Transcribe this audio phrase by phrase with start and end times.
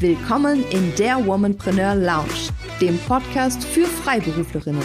[0.00, 4.84] Willkommen in der Womanpreneur Lounge, dem Podcast für Freiberuflerinnen.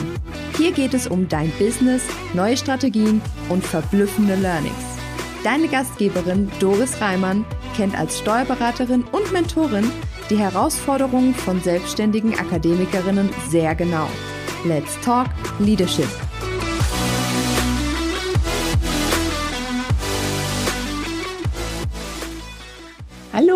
[0.58, 2.02] Hier geht es um dein Business,
[2.34, 4.74] neue Strategien und verblüffende Learnings.
[5.44, 7.46] Deine Gastgeberin Doris Reimann
[7.76, 9.92] kennt als Steuerberaterin und Mentorin
[10.32, 14.10] die Herausforderungen von selbstständigen Akademikerinnen sehr genau.
[14.66, 15.28] Let's Talk
[15.60, 16.10] Leadership.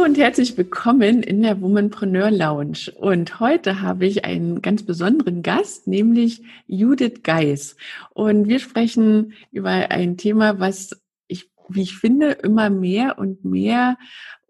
[0.07, 2.93] Und herzlich willkommen in der Womanpreneur Lounge.
[2.95, 7.75] Und heute habe ich einen ganz besonderen Gast, nämlich Judith Geis.
[8.13, 10.91] Und wir sprechen über ein Thema, was
[11.27, 13.97] ich, wie ich finde, immer mehr und mehr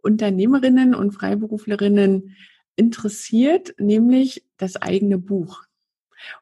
[0.04, 2.36] Unternehmerinnen und Freiberuflerinnen
[2.76, 5.64] interessiert, nämlich das eigene Buch.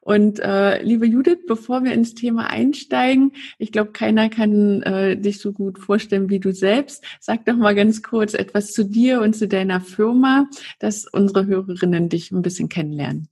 [0.00, 5.40] Und äh, liebe Judith, bevor wir ins Thema einsteigen, ich glaube, keiner kann äh, dich
[5.40, 7.04] so gut vorstellen wie du selbst.
[7.20, 12.08] Sag doch mal ganz kurz etwas zu dir und zu deiner Firma, dass unsere Hörerinnen
[12.08, 13.28] dich ein bisschen kennenlernen.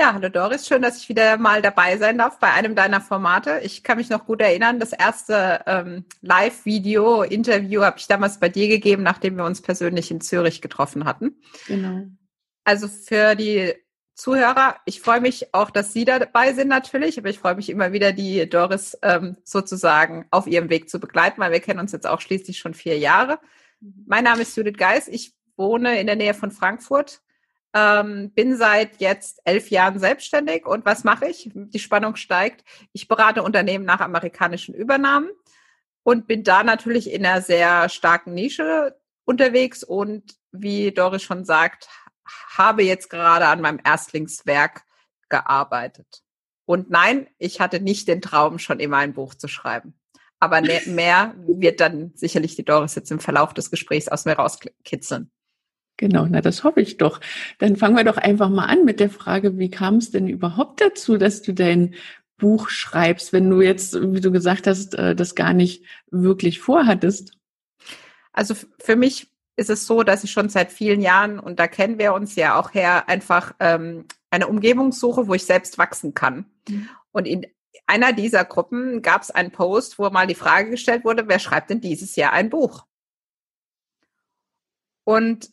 [0.00, 3.60] Ja, hallo Doris, schön, dass ich wieder mal dabei sein darf bei einem deiner Formate.
[3.62, 8.48] Ich kann mich noch gut erinnern, das erste ähm, Live-Video, Interview habe ich damals bei
[8.48, 11.42] dir gegeben, nachdem wir uns persönlich in Zürich getroffen hatten.
[11.66, 12.06] Genau.
[12.64, 13.74] Also für die
[14.20, 14.76] Zuhörer.
[14.84, 18.12] Ich freue mich auch, dass Sie dabei sind natürlich, aber ich freue mich immer wieder,
[18.12, 22.20] die Doris ähm, sozusagen auf ihrem Weg zu begleiten, weil wir kennen uns jetzt auch
[22.20, 23.38] schließlich schon vier Jahre.
[23.80, 25.08] Mein Name ist Judith Geis.
[25.08, 27.22] Ich wohne in der Nähe von Frankfurt,
[27.72, 31.50] ähm, bin seit jetzt elf Jahren selbstständig und was mache ich?
[31.54, 32.62] Die Spannung steigt.
[32.92, 35.30] Ich berate Unternehmen nach amerikanischen Übernahmen
[36.02, 41.88] und bin da natürlich in einer sehr starken Nische unterwegs und wie Doris schon sagt,
[42.56, 44.84] habe jetzt gerade an meinem Erstlingswerk
[45.28, 46.22] gearbeitet.
[46.66, 49.94] Und nein, ich hatte nicht den Traum, schon immer ein Buch zu schreiben.
[50.38, 54.34] Aber ne, mehr wird dann sicherlich die Doris jetzt im Verlauf des Gesprächs aus mir
[54.34, 55.30] rauskitzeln.
[55.96, 57.20] Genau, na das hoffe ich doch.
[57.58, 60.80] Dann fangen wir doch einfach mal an mit der Frage, wie kam es denn überhaupt
[60.80, 61.94] dazu, dass du dein
[62.38, 67.32] Buch schreibst, wenn du jetzt, wie du gesagt hast, äh, das gar nicht wirklich vorhattest?
[68.32, 69.29] Also für mich
[69.60, 72.58] ist es so, dass ich schon seit vielen Jahren, und da kennen wir uns ja
[72.58, 76.46] auch her, einfach ähm, eine Umgebung suche, wo ich selbst wachsen kann.
[76.66, 76.88] Mhm.
[77.12, 77.46] Und in
[77.86, 81.68] einer dieser Gruppen gab es einen Post, wo mal die Frage gestellt wurde, wer schreibt
[81.68, 82.86] denn dieses Jahr ein Buch?
[85.04, 85.50] Und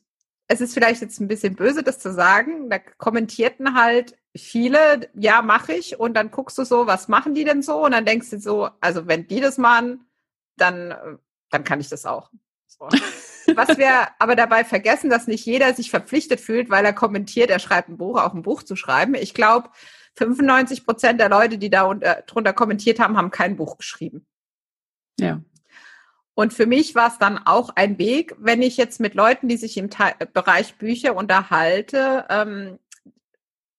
[0.47, 2.69] es ist vielleicht jetzt ein bisschen böse, das zu sagen.
[2.69, 5.99] Da kommentierten halt viele, ja, mache ich.
[5.99, 7.83] Und dann guckst du so, was machen die denn so?
[7.83, 10.07] Und dann denkst du so, also wenn die das machen,
[10.55, 11.19] dann,
[11.49, 12.31] dann kann ich das auch.
[12.67, 12.87] So.
[13.55, 17.59] Was wir aber dabei vergessen, dass nicht jeder sich verpflichtet fühlt, weil er kommentiert, er
[17.59, 19.15] schreibt ein Buch, auch ein Buch zu schreiben.
[19.15, 19.69] Ich glaube,
[20.15, 24.25] 95 Prozent der Leute, die da unter, drunter kommentiert haben, haben kein Buch geschrieben.
[25.19, 25.41] Ja.
[26.33, 29.57] Und für mich war es dann auch ein Weg, wenn ich jetzt mit Leuten, die
[29.57, 29.89] sich im
[30.33, 32.77] Bereich Bücher unterhalte, ähm,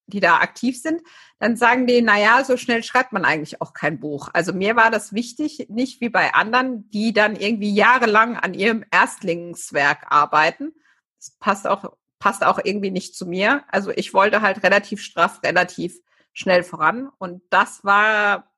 [0.08, 1.02] die da aktiv sind,
[1.38, 4.28] dann sagen die, na ja, so schnell schreibt man eigentlich auch kein Buch.
[4.32, 8.84] Also mir war das wichtig, nicht wie bei anderen, die dann irgendwie jahrelang an ihrem
[8.90, 10.72] Erstlingswerk arbeiten.
[11.18, 13.64] Das passt auch, passt auch irgendwie nicht zu mir.
[13.68, 15.98] Also ich wollte halt relativ straff, relativ
[16.32, 17.10] schnell voran.
[17.18, 18.50] Und das war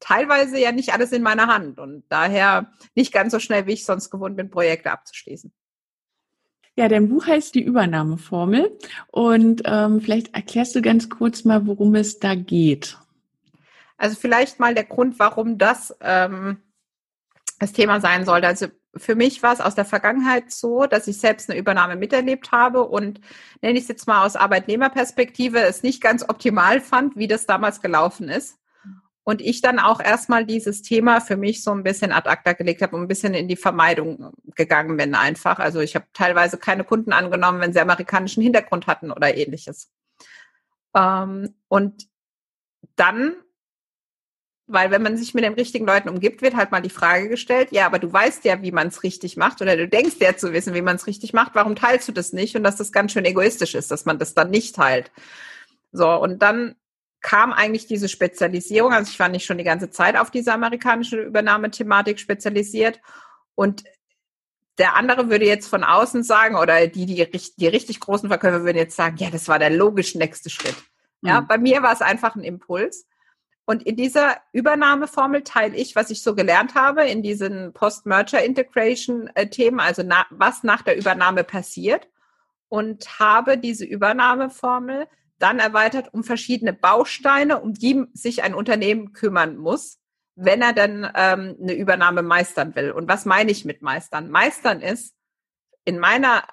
[0.00, 3.84] teilweise ja nicht alles in meiner Hand und daher nicht ganz so schnell, wie ich
[3.84, 5.52] sonst gewohnt bin, Projekte abzuschließen.
[6.76, 8.76] Ja, dein Buch heißt die Übernahmeformel
[9.12, 12.98] und ähm, vielleicht erklärst du ganz kurz mal, worum es da geht.
[13.96, 16.58] Also vielleicht mal der Grund, warum das ähm,
[17.60, 18.48] das Thema sein sollte.
[18.48, 22.52] Also für mich war es aus der Vergangenheit so, dass ich selbst eine Übernahme miterlebt
[22.52, 23.20] habe und
[23.60, 27.80] nenne ich es jetzt mal aus Arbeitnehmerperspektive, es nicht ganz optimal fand, wie das damals
[27.80, 28.58] gelaufen ist.
[29.24, 32.82] Und ich dann auch erstmal dieses Thema für mich so ein bisschen ad acta gelegt
[32.82, 35.58] habe und ein bisschen in die Vermeidung gegangen bin einfach.
[35.58, 39.90] Also ich habe teilweise keine Kunden angenommen, wenn sie amerikanischen Hintergrund hatten oder ähnliches.
[40.94, 42.06] Ähm, und
[42.96, 43.34] dann,
[44.66, 47.68] weil wenn man sich mit den richtigen Leuten umgibt, wird halt mal die Frage gestellt,
[47.72, 50.52] ja, aber du weißt ja, wie man es richtig macht oder du denkst ja zu
[50.52, 52.56] wissen, wie man es richtig macht, warum teilst du das nicht?
[52.56, 55.10] Und dass das ganz schön egoistisch ist, dass man das dann nicht teilt.
[55.92, 56.76] So, und dann
[57.24, 58.92] kam eigentlich diese Spezialisierung.
[58.92, 63.00] Also ich war nicht schon die ganze Zeit auf diese amerikanische Übernahmethematik spezialisiert.
[63.54, 63.82] Und
[64.76, 67.26] der andere würde jetzt von außen sagen, oder die, die,
[67.56, 70.76] die richtig großen Verkäufer würden jetzt sagen, ja, das war der logisch nächste Schritt.
[71.22, 71.46] Ja, mhm.
[71.46, 73.06] bei mir war es einfach ein Impuls.
[73.64, 80.02] Und in dieser Übernahmeformel teile ich, was ich so gelernt habe in diesen Post-Merger-Integration-Themen, also
[80.04, 82.06] na, was nach der Übernahme passiert
[82.68, 89.56] und habe diese Übernahmeformel dann erweitert um verschiedene Bausteine, um die sich ein Unternehmen kümmern
[89.56, 89.98] muss,
[90.36, 92.90] wenn er dann ähm, eine Übernahme meistern will.
[92.90, 94.30] Und was meine ich mit meistern?
[94.30, 95.14] Meistern ist
[95.84, 96.44] in meiner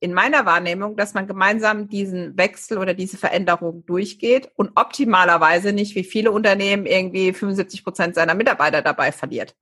[0.00, 5.96] in meiner Wahrnehmung, dass man gemeinsam diesen Wechsel oder diese Veränderung durchgeht und optimalerweise nicht
[5.96, 9.56] wie viele Unternehmen irgendwie 75 Prozent seiner Mitarbeiter dabei verliert.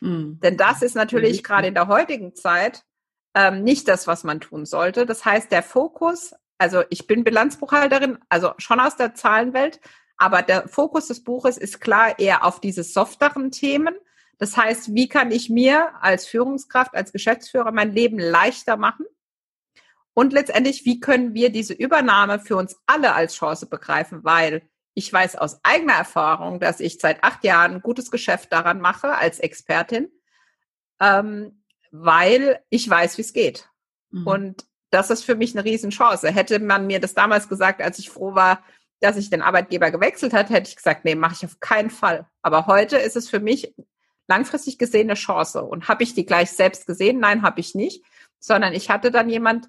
[0.00, 0.38] Mhm.
[0.42, 1.42] Denn das ist natürlich mhm.
[1.42, 2.84] gerade in der heutigen Zeit
[3.34, 5.06] ähm, nicht das, was man tun sollte.
[5.06, 9.80] Das heißt, der Fokus, also ich bin Bilanzbuchhalterin, also schon aus der Zahlenwelt,
[10.16, 13.94] aber der Fokus des Buches ist klar eher auf diese softeren Themen.
[14.38, 19.06] Das heißt, wie kann ich mir als Führungskraft, als Geschäftsführer mein Leben leichter machen?
[20.12, 24.22] Und letztendlich, wie können wir diese Übernahme für uns alle als Chance begreifen?
[24.22, 24.62] Weil
[24.94, 29.16] ich weiß aus eigener Erfahrung, dass ich seit acht Jahren ein gutes Geschäft daran mache
[29.16, 30.08] als Expertin,
[31.00, 33.68] ähm, weil ich weiß, wie es geht.
[34.10, 34.26] Mhm.
[34.26, 36.30] Und das ist für mich eine Riesenchance.
[36.30, 38.62] Hätte man mir das damals gesagt, als ich froh war,
[39.00, 42.26] dass ich den Arbeitgeber gewechselt hat, hätte ich gesagt, nee, mache ich auf keinen Fall.
[42.42, 43.74] Aber heute ist es für mich
[44.28, 45.64] langfristig gesehen eine Chance.
[45.64, 47.18] Und habe ich die gleich selbst gesehen?
[47.18, 48.04] Nein, habe ich nicht.
[48.38, 49.68] Sondern ich hatte dann jemand,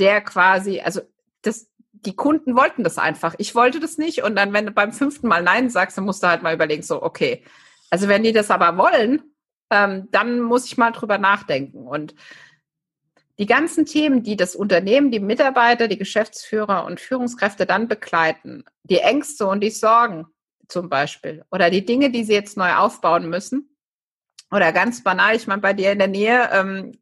[0.00, 1.02] der quasi, also
[1.42, 3.36] das, die Kunden wollten das einfach.
[3.38, 4.24] Ich wollte das nicht.
[4.24, 6.82] Und dann, wenn du beim fünften Mal Nein sagst, dann musst du halt mal überlegen,
[6.82, 7.44] so, okay.
[7.90, 9.22] Also wenn die das aber wollen,
[9.70, 11.86] ähm, dann muss ich mal drüber nachdenken.
[11.86, 12.16] Und
[13.38, 18.98] die ganzen Themen, die das Unternehmen, die Mitarbeiter, die Geschäftsführer und Führungskräfte dann begleiten, die
[18.98, 20.26] Ängste und die Sorgen
[20.68, 23.74] zum Beispiel oder die Dinge, die sie jetzt neu aufbauen müssen,
[24.54, 26.92] oder ganz banal, ich meine, bei dir in der Nähe ähm,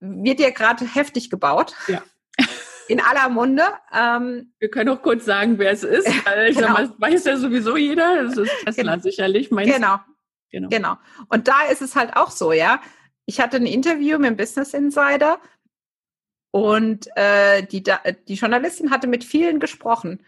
[0.00, 1.74] wird ja gerade heftig gebaut.
[1.88, 2.02] Ja.
[2.88, 3.62] In aller Munde.
[3.94, 6.06] Ähm, Wir können auch kurz sagen, wer es ist.
[6.26, 6.74] Weil ich genau.
[6.76, 8.24] sag mal, weiß ja sowieso jeder.
[8.24, 9.02] Das ist Tesla genau.
[9.02, 9.50] sicherlich.
[9.50, 10.00] Meinst genau.
[10.50, 10.68] genau.
[10.68, 10.96] Genau.
[11.28, 12.82] Und da ist es halt auch so, ja.
[13.24, 15.40] Ich hatte ein Interview mit dem Business Insider
[16.52, 20.24] und äh, die, die Journalistin hatte mit vielen gesprochen,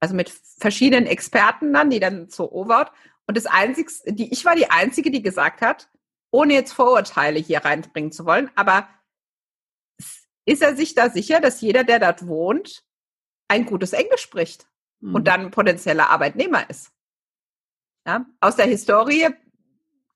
[0.00, 2.92] also mit verschiedenen Experten dann, die dann so overt.
[3.26, 5.88] Und das Einzige, die, ich war die Einzige, die gesagt hat,
[6.32, 8.88] ohne jetzt Vorurteile hier reinbringen zu wollen, aber
[10.44, 12.84] ist er sich da sicher, dass jeder, der dort wohnt,
[13.46, 14.66] ein gutes Englisch spricht
[15.00, 15.14] mhm.
[15.14, 16.90] und dann potenzieller Arbeitnehmer ist?
[18.04, 19.28] Ja, aus der Historie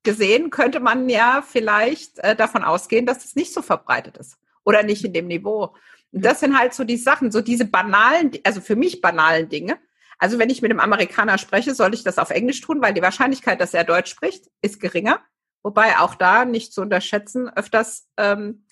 [0.03, 4.83] gesehen könnte man ja vielleicht äh, davon ausgehen, dass das nicht so verbreitet ist oder
[4.83, 5.75] nicht in dem Niveau.
[6.13, 9.79] Und das sind halt so die Sachen, so diese banalen, also für mich banalen Dinge.
[10.19, 13.03] Also wenn ich mit einem Amerikaner spreche, soll ich das auf Englisch tun, weil die
[13.03, 15.21] Wahrscheinlichkeit, dass er Deutsch spricht, ist geringer.
[15.63, 18.65] Wobei auch da nicht zu unterschätzen, öfters ähm,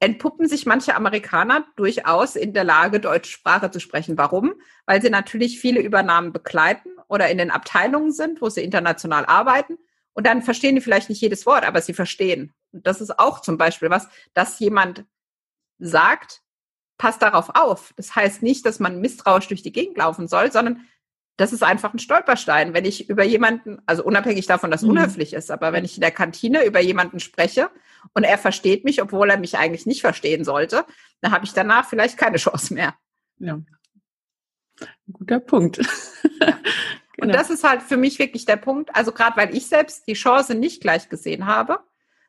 [0.00, 4.18] entpuppen sich manche Amerikaner durchaus in der Lage, deutsche Sprache zu sprechen.
[4.18, 4.54] Warum?
[4.84, 9.78] Weil sie natürlich viele Übernahmen begleiten oder in den Abteilungen sind, wo sie international arbeiten.
[10.12, 12.52] Und dann verstehen die vielleicht nicht jedes Wort, aber sie verstehen.
[12.76, 15.06] Und das ist auch zum Beispiel was, dass jemand
[15.78, 16.42] sagt,
[16.98, 17.94] passt darauf auf.
[17.96, 20.86] Das heißt nicht, dass man misstrauisch durch die Gegend laufen soll, sondern
[21.38, 22.74] das ist einfach ein Stolperstein.
[22.74, 24.90] Wenn ich über jemanden, also unabhängig davon, dass mhm.
[24.90, 27.70] unhöflich ist, aber wenn ich in der Kantine über jemanden spreche
[28.14, 30.84] und er versteht mich, obwohl er mich eigentlich nicht verstehen sollte,
[31.20, 32.94] dann habe ich danach vielleicht keine Chance mehr.
[33.38, 33.60] Ja.
[35.10, 35.78] Guter Punkt.
[35.78, 35.84] Ja.
[36.40, 36.58] genau.
[37.18, 38.94] Und das ist halt für mich wirklich der Punkt.
[38.94, 41.80] Also gerade weil ich selbst die Chance nicht gleich gesehen habe,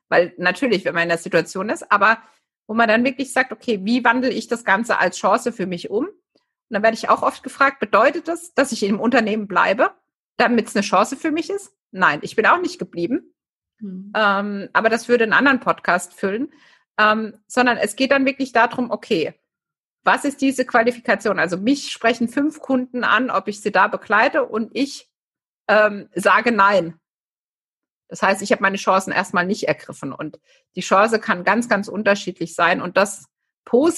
[0.09, 2.19] weil natürlich, wenn man in der Situation ist, aber
[2.67, 5.89] wo man dann wirklich sagt, okay, wie wandle ich das Ganze als Chance für mich
[5.89, 6.05] um?
[6.05, 9.91] Und dann werde ich auch oft gefragt, bedeutet das, dass ich im Unternehmen bleibe,
[10.35, 11.73] damit es eine Chance für mich ist?
[11.91, 13.33] Nein, ich bin auch nicht geblieben.
[13.79, 14.11] Mhm.
[14.15, 16.51] Ähm, aber das würde einen anderen Podcast füllen.
[16.99, 19.35] Ähm, sondern es geht dann wirklich darum, okay,
[20.03, 21.37] was ist diese Qualifikation?
[21.37, 25.09] Also mich sprechen fünf Kunden an, ob ich sie da begleite und ich
[25.67, 26.99] ähm, sage nein.
[28.07, 30.39] Das heißt, ich habe meine Chancen erstmal nicht ergriffen und
[30.75, 33.25] die Chance kann ganz, ganz unterschiedlich sein und das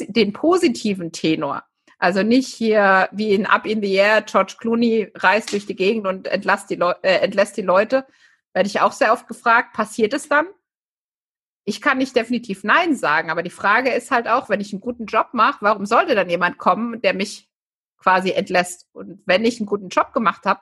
[0.07, 1.63] den positiven Tenor,
[1.99, 6.07] also nicht hier wie in Up in the Air, George Clooney reist durch die Gegend
[6.07, 8.07] und entlässt die, Leu äh, entlässt die Leute.
[8.53, 10.47] Werde ich auch sehr oft gefragt, passiert es dann?
[11.65, 14.81] Ich kann nicht definitiv Nein sagen, aber die Frage ist halt auch, wenn ich einen
[14.81, 17.49] guten Job mache, warum sollte dann jemand kommen, der mich
[17.97, 18.87] quasi entlässt?
[18.93, 20.61] Und wenn ich einen guten Job gemacht habe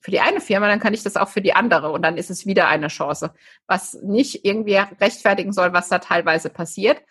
[0.00, 2.30] für die eine Firma, dann kann ich das auch für die andere und dann ist
[2.30, 3.32] es wieder eine Chance,
[3.66, 7.02] was nicht irgendwie rechtfertigen soll, was da teilweise passiert.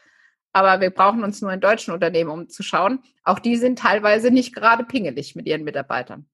[0.53, 3.03] Aber wir brauchen uns nur in deutschen Unternehmen umzuschauen.
[3.23, 6.27] Auch die sind teilweise nicht gerade pingelig mit ihren Mitarbeitern.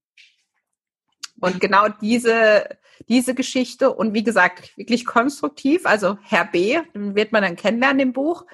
[1.40, 2.68] Und genau diese,
[3.08, 5.86] diese Geschichte und wie gesagt, wirklich konstruktiv.
[5.86, 8.46] Also Herr B, den wird man dann kennenlernen im Buch.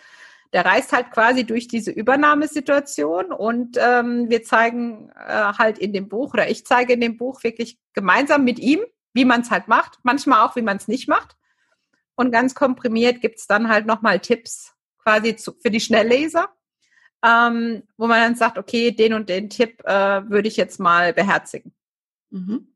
[0.53, 6.09] Der reist halt quasi durch diese Übernahmesituation und ähm, wir zeigen äh, halt in dem
[6.09, 8.81] Buch oder ich zeige in dem Buch wirklich gemeinsam mit ihm,
[9.13, 11.37] wie man es halt macht, manchmal auch, wie man es nicht macht.
[12.15, 16.49] Und ganz komprimiert gibt's dann halt nochmal Tipps, quasi zu, für die Schnellleser,
[17.25, 21.13] ähm, wo man dann sagt, okay, den und den Tipp äh, würde ich jetzt mal
[21.13, 21.73] beherzigen.
[22.31, 22.69] Mhm.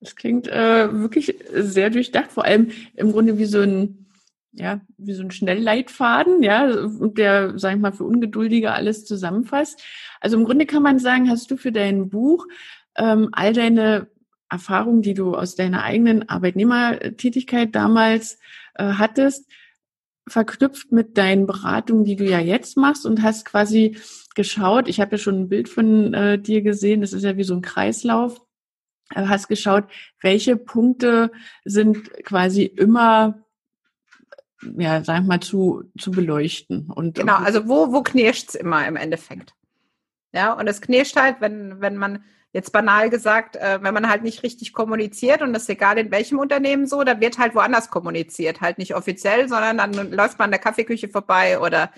[0.00, 4.09] Das klingt äh, wirklich sehr durchdacht, vor allem im Grunde wie so ein
[4.52, 9.82] ja, wie so ein Schnellleitfaden, ja, der, sag ich mal, für Ungeduldige alles zusammenfasst.
[10.20, 12.46] Also im Grunde kann man sagen, hast du für dein Buch
[12.96, 14.08] ähm, all deine
[14.48, 18.38] Erfahrungen, die du aus deiner eigenen Arbeitnehmertätigkeit damals
[18.74, 19.48] äh, hattest,
[20.26, 23.96] verknüpft mit deinen Beratungen, die du ja jetzt machst und hast quasi
[24.34, 27.44] geschaut, ich habe ja schon ein Bild von äh, dir gesehen, das ist ja wie
[27.44, 28.40] so ein Kreislauf,
[29.14, 29.84] äh, hast geschaut,
[30.20, 31.30] welche Punkte
[31.64, 33.44] sind quasi immer
[34.76, 36.90] ja, sag ich mal, zu, zu beleuchten.
[36.90, 39.54] Und, genau, also wo, wo knirscht's immer im Endeffekt?
[40.32, 44.22] Ja, und es knirscht halt, wenn, wenn man jetzt banal gesagt, äh, wenn man halt
[44.22, 47.90] nicht richtig kommuniziert und das ist egal in welchem Unternehmen so, da wird halt woanders
[47.90, 51.90] kommuniziert, halt nicht offiziell, sondern dann läuft man in der Kaffeeküche vorbei oder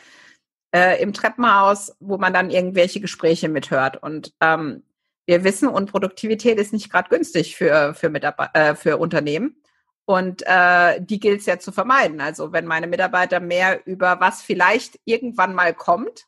[0.74, 4.02] äh, im Treppenhaus, wo man dann irgendwelche Gespräche mithört.
[4.02, 4.82] Und ähm,
[5.26, 9.61] wir wissen, und Produktivität ist nicht gerade günstig für, für, Mitarbeiter, äh, für Unternehmen.
[10.04, 12.20] Und äh, die gilt es ja zu vermeiden.
[12.20, 16.26] Also wenn meine Mitarbeiter mehr über was vielleicht irgendwann mal kommt,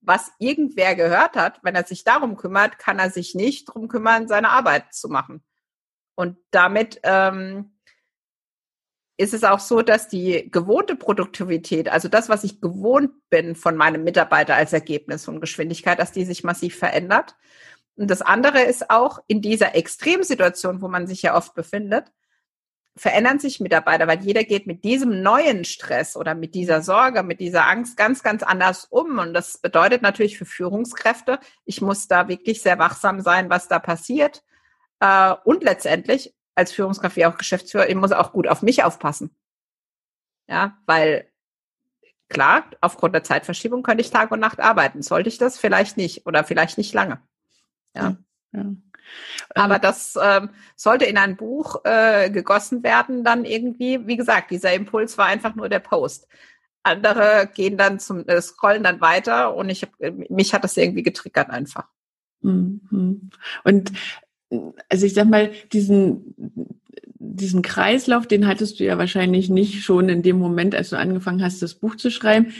[0.00, 4.28] was irgendwer gehört hat, wenn er sich darum kümmert, kann er sich nicht darum kümmern,
[4.28, 5.42] seine Arbeit zu machen.
[6.14, 7.78] Und damit ähm,
[9.16, 13.76] ist es auch so, dass die gewohnte Produktivität, also das, was ich gewohnt bin von
[13.76, 17.36] meinem Mitarbeiter als Ergebnis und Geschwindigkeit, dass die sich massiv verändert.
[17.96, 22.12] Und das andere ist auch in dieser Extremsituation, wo man sich ja oft befindet,
[22.98, 27.40] verändern sich Mitarbeiter, weil jeder geht mit diesem neuen Stress oder mit dieser Sorge, mit
[27.40, 29.18] dieser Angst ganz, ganz anders um.
[29.18, 33.78] Und das bedeutet natürlich für Führungskräfte, ich muss da wirklich sehr wachsam sein, was da
[33.78, 34.42] passiert.
[35.00, 39.30] Äh, und letztendlich als Führungskraft wie auch Geschäftsführer, ich muss auch gut auf mich aufpassen.
[40.48, 41.30] Ja, weil
[42.28, 45.02] klar, aufgrund der Zeitverschiebung könnte ich Tag und Nacht arbeiten.
[45.02, 45.58] Sollte ich das?
[45.58, 47.22] Vielleicht nicht oder vielleicht nicht lange.
[47.94, 48.16] Ja.
[48.52, 48.64] ja.
[49.54, 54.50] Aber ähm, das ähm, sollte in ein Buch äh, gegossen werden, dann irgendwie, wie gesagt,
[54.50, 56.26] dieser Impuls war einfach nur der Post.
[56.82, 59.90] Andere gehen dann zum, äh, scrollen dann weiter und ich hab,
[60.30, 61.86] mich hat das irgendwie getriggert einfach.
[62.40, 63.30] Mhm.
[63.64, 63.92] Und
[64.88, 66.34] also ich sag mal, diesen,
[67.20, 71.42] diesen Kreislauf, den hattest du ja wahrscheinlich nicht schon in dem Moment, als du angefangen
[71.42, 72.52] hast, das Buch zu schreiben.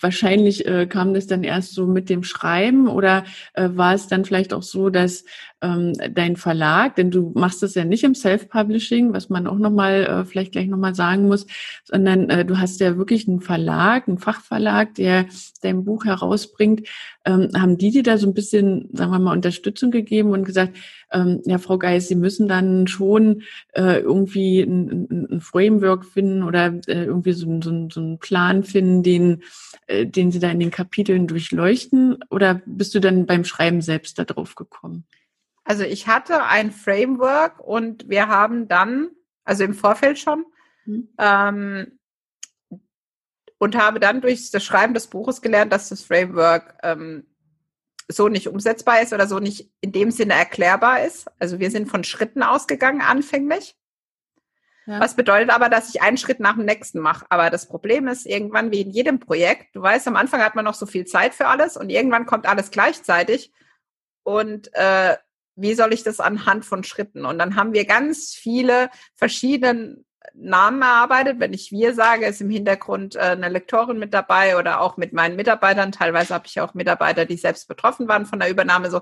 [0.00, 4.24] Wahrscheinlich äh, kam das dann erst so mit dem Schreiben oder äh, war es dann
[4.24, 5.24] vielleicht auch so, dass
[5.62, 10.04] ähm, dein Verlag, denn du machst das ja nicht im Self-Publishing, was man auch nochmal
[10.04, 11.46] äh, vielleicht gleich nochmal sagen muss,
[11.84, 15.26] sondern äh, du hast ja wirklich einen Verlag, einen Fachverlag, der
[15.62, 16.88] dein Buch herausbringt.
[17.24, 20.76] Ähm, haben die dir da so ein bisschen, sagen wir mal, Unterstützung gegeben und gesagt,
[21.12, 23.42] ähm, ja, Frau Geis, Sie müssen dann schon
[23.72, 29.02] äh, irgendwie ein, ein Framework finden oder äh, irgendwie so, so, so einen Plan finden,
[29.02, 29.42] den,
[29.86, 32.18] äh, den Sie da in den Kapiteln durchleuchten?
[32.30, 35.06] Oder bist du dann beim Schreiben selbst da drauf gekommen?
[35.64, 39.10] Also ich hatte ein Framework und wir haben dann,
[39.44, 40.44] also im Vorfeld schon,
[40.84, 41.08] mhm.
[41.18, 41.98] ähm,
[43.58, 47.26] und habe dann durch das Schreiben des Buches gelernt, dass das Framework ähm,
[48.08, 51.26] so nicht umsetzbar ist oder so nicht in dem Sinne erklärbar ist.
[51.38, 53.74] Also wir sind von Schritten ausgegangen anfänglich.
[54.86, 55.00] Ja.
[55.00, 57.26] Was bedeutet aber, dass ich einen Schritt nach dem nächsten mache.
[57.28, 60.64] Aber das Problem ist irgendwann wie in jedem Projekt, du weißt, am Anfang hat man
[60.64, 63.52] noch so viel Zeit für alles und irgendwann kommt alles gleichzeitig.
[64.22, 65.16] Und äh,
[65.56, 67.24] wie soll ich das anhand von Schritten?
[67.24, 71.40] Und dann haben wir ganz viele verschiedene Namen erarbeitet.
[71.40, 75.12] Wenn ich wir sage, ist im Hintergrund äh, eine Lektorin mit dabei oder auch mit
[75.12, 75.92] meinen Mitarbeitern.
[75.92, 78.90] Teilweise habe ich auch Mitarbeiter, die selbst betroffen waren von der Übernahme.
[78.90, 79.00] So,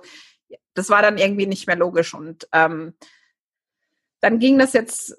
[0.75, 2.15] das war dann irgendwie nicht mehr logisch.
[2.15, 2.95] Und ähm,
[4.21, 5.17] dann ging das jetzt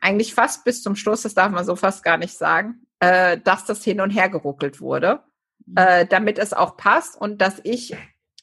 [0.00, 3.64] eigentlich fast bis zum Schluss, das darf man so fast gar nicht sagen, äh, dass
[3.64, 5.22] das hin und her geruckelt wurde,
[5.66, 5.76] mhm.
[5.76, 7.96] äh, damit es auch passt und dass ich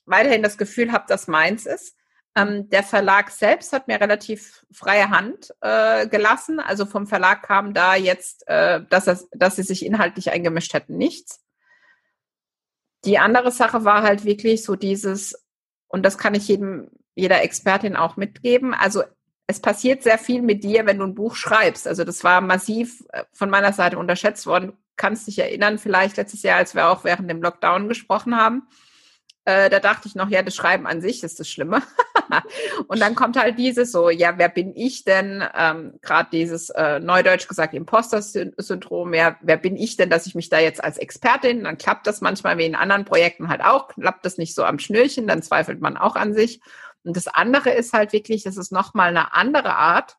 [0.06, 1.96] weiterhin das Gefühl habe, dass meins ist.
[2.36, 6.60] Ähm, der Verlag selbst hat mir relativ freie Hand äh, gelassen.
[6.60, 10.98] Also vom Verlag kam da jetzt, äh, dass, es, dass sie sich inhaltlich eingemischt hätten,
[10.98, 11.44] nichts.
[13.06, 15.46] Die andere Sache war halt wirklich so dieses,
[15.88, 18.74] und das kann ich jedem, jeder Expertin auch mitgeben.
[18.74, 19.04] Also
[19.48, 21.88] es passiert sehr viel mit dir, wenn du ein Buch schreibst.
[21.88, 24.74] Also das war massiv äh, von meiner Seite unterschätzt worden.
[24.98, 28.68] Kannst dich erinnern, vielleicht letztes Jahr, als wir auch während dem Lockdown gesprochen haben
[29.48, 31.82] äh, da dachte ich noch, ja, das Schreiben an sich ist das Schlimme.
[32.88, 35.42] und dann kommt halt dieses so, ja, wer bin ich denn?
[35.58, 40.50] Ähm, Gerade dieses äh, neudeutsch gesagt Imposter-Syndrom, ja, wer bin ich denn, dass ich mich
[40.50, 44.26] da jetzt als Expertin, dann klappt das manchmal wie in anderen Projekten halt auch, klappt
[44.26, 46.60] das nicht so am Schnürchen, dann zweifelt man auch an sich.
[47.04, 50.18] Und das andere ist halt wirklich, das ist nochmal eine andere Art,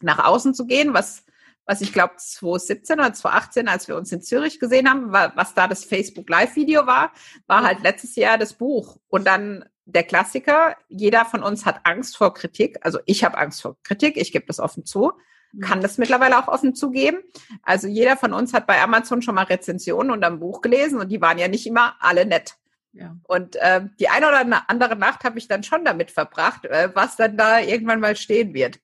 [0.00, 1.24] nach außen zu gehen, was
[1.70, 5.54] was ich glaube 2017 oder 2018, als wir uns in Zürich gesehen haben, war, was
[5.54, 7.12] da das Facebook Live-Video war,
[7.46, 8.96] war halt letztes Jahr das Buch.
[9.06, 12.78] Und dann der Klassiker, jeder von uns hat Angst vor Kritik.
[12.82, 15.12] Also ich habe Angst vor Kritik, ich gebe das offen zu.
[15.52, 15.60] mhm.
[15.60, 17.18] kann das mittlerweile auch offen zugeben.
[17.62, 21.08] Also jeder von uns hat bei Amazon schon mal Rezensionen und ein Buch gelesen und
[21.08, 22.56] die waren ja nicht immer alle nett.
[22.92, 23.16] Ja.
[23.24, 27.16] Und äh, die eine oder andere Nacht habe ich dann schon damit verbracht, äh, was
[27.16, 28.80] dann da irgendwann mal stehen wird.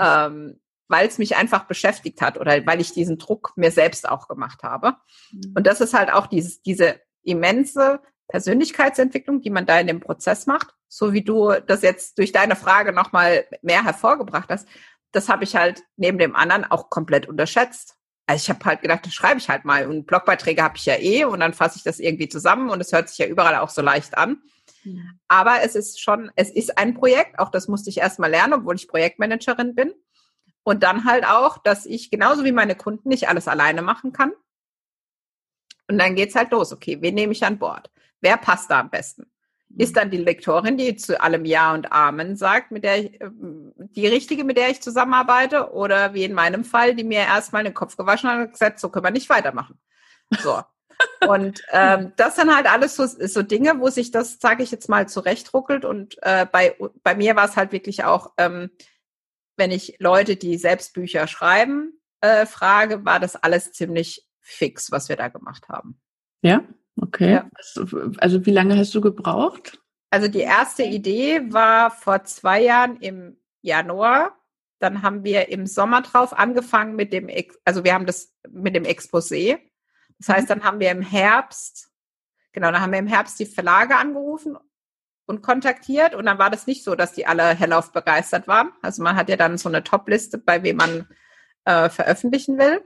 [0.00, 4.28] Ähm, weil es mich einfach beschäftigt hat oder weil ich diesen Druck mir selbst auch
[4.28, 4.94] gemacht habe.
[5.32, 5.54] Mhm.
[5.56, 10.46] Und das ist halt auch dieses, diese immense Persönlichkeitsentwicklung, die man da in dem Prozess
[10.46, 14.68] macht, so wie du das jetzt durch deine Frage nochmal mehr hervorgebracht hast,
[15.12, 17.95] das habe ich halt neben dem anderen auch komplett unterschätzt.
[18.26, 19.86] Also ich habe halt gedacht, das schreibe ich halt mal.
[19.86, 22.92] Und Blogbeiträge habe ich ja eh und dann fasse ich das irgendwie zusammen und es
[22.92, 24.42] hört sich ja überall auch so leicht an.
[24.84, 25.18] Mhm.
[25.28, 28.74] Aber es ist schon, es ist ein Projekt, auch das musste ich erstmal lernen, obwohl
[28.74, 29.92] ich Projektmanagerin bin.
[30.64, 34.32] Und dann halt auch, dass ich genauso wie meine Kunden nicht alles alleine machen kann.
[35.88, 36.72] Und dann geht's halt los.
[36.72, 37.90] Okay, wen nehme ich an Bord?
[38.20, 39.30] Wer passt da am besten?
[39.76, 43.72] Ist dann die Lektorin, die zu allem Ja und Amen sagt, mit der ich, ähm,
[43.76, 47.74] die richtige, mit der ich zusammenarbeite, oder wie in meinem Fall, die mir erstmal den
[47.74, 49.78] Kopf gewaschen hat und gesagt, so können wir nicht weitermachen.
[50.40, 50.62] So.
[51.28, 54.88] und ähm, das sind halt alles so, so Dinge, wo sich das, sage ich jetzt
[54.88, 55.84] mal, zurechtruckelt.
[55.84, 58.70] Und äh, bei, bei mir war es halt wirklich auch, ähm,
[59.56, 65.08] wenn ich Leute, die selbst Bücher schreiben, äh, frage, war das alles ziemlich fix, was
[65.08, 66.00] wir da gemacht haben.
[66.42, 66.62] Ja,
[67.00, 67.32] okay.
[67.32, 67.50] Ja.
[68.18, 69.80] Also wie lange hast du gebraucht?
[70.10, 74.36] Also die erste Idee war vor zwei Jahren im Januar.
[74.78, 77.28] Dann haben wir im Sommer drauf angefangen mit dem,
[77.64, 79.58] also wir haben das mit dem Exposé.
[80.18, 81.90] Das heißt, dann haben wir im Herbst,
[82.52, 84.56] genau, dann haben wir im Herbst die Verlage angerufen
[85.26, 88.70] und kontaktiert und dann war das nicht so, dass die alle hellauf begeistert waren.
[88.82, 91.08] Also man hat ja dann so eine Top-Liste, bei wem man
[91.64, 92.82] äh, veröffentlichen will.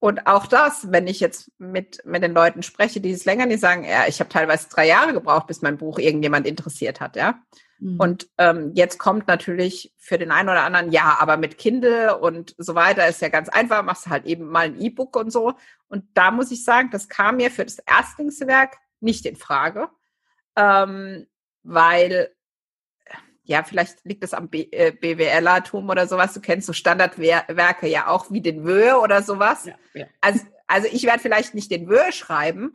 [0.00, 3.56] Und auch das, wenn ich jetzt mit, mit den Leuten spreche, die es länger, die
[3.56, 7.38] sagen, ja, ich habe teilweise drei Jahre gebraucht, bis mein Buch irgendjemand interessiert hat, ja.
[7.78, 8.00] Mhm.
[8.00, 12.54] Und ähm, jetzt kommt natürlich für den einen oder anderen, ja, aber mit Kindle und
[12.58, 15.54] so weiter ist ja ganz einfach, machst halt eben mal ein E-Book und so.
[15.88, 19.90] Und da muss ich sagen, das kam mir für das Erstlingswerk nicht in Frage
[20.56, 21.26] ähm,
[21.62, 22.30] weil
[23.50, 26.32] ja, vielleicht liegt es am äh, BWLertum oder sowas.
[26.32, 29.66] Du kennst so Standardwerke ja auch wie den Wöhe oder sowas.
[29.66, 30.06] Ja, ja.
[30.20, 32.74] Also, also ich werde vielleicht nicht den Wöhe schreiben,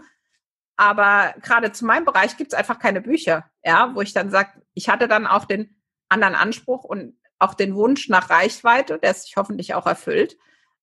[0.75, 4.49] aber gerade zu meinem Bereich gibt es einfach keine Bücher, ja, wo ich dann sage,
[4.73, 9.37] ich hatte dann auch den anderen Anspruch und auch den Wunsch nach Reichweite, der sich
[9.37, 10.35] hoffentlich auch erfüllt,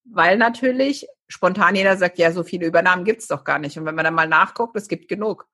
[0.04, 3.76] weil natürlich spontan jeder sagt, ja, so viele Übernahmen gibt es doch gar nicht.
[3.76, 5.46] Und wenn man dann mal nachguckt, es gibt genug.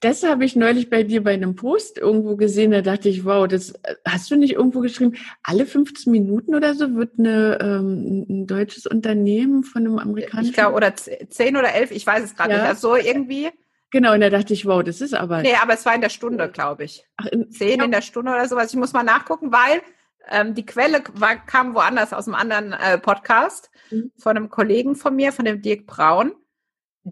[0.00, 2.70] Das habe ich neulich bei dir bei einem Post irgendwo gesehen.
[2.70, 3.74] Da dachte ich, wow, das
[4.06, 5.16] hast du nicht irgendwo geschrieben.
[5.42, 10.50] Alle 15 Minuten oder so wird eine, ähm, ein deutsches Unternehmen von einem amerikanischen.
[10.50, 12.58] Ich glaube, oder 10 oder 11, ich weiß es gerade ja.
[12.58, 12.68] nicht.
[12.68, 13.50] Also so irgendwie.
[13.90, 15.42] Genau, und da dachte ich, wow, das ist aber.
[15.42, 17.04] Nee, aber es war in der Stunde, glaube ich.
[17.16, 17.84] Ach, in, 10 ja.
[17.84, 18.72] in der Stunde oder sowas.
[18.72, 19.82] Ich muss mal nachgucken, weil
[20.30, 24.12] ähm, die Quelle war, kam woanders aus einem anderen äh, Podcast mhm.
[24.18, 26.32] von einem Kollegen von mir, von dem Dirk Braun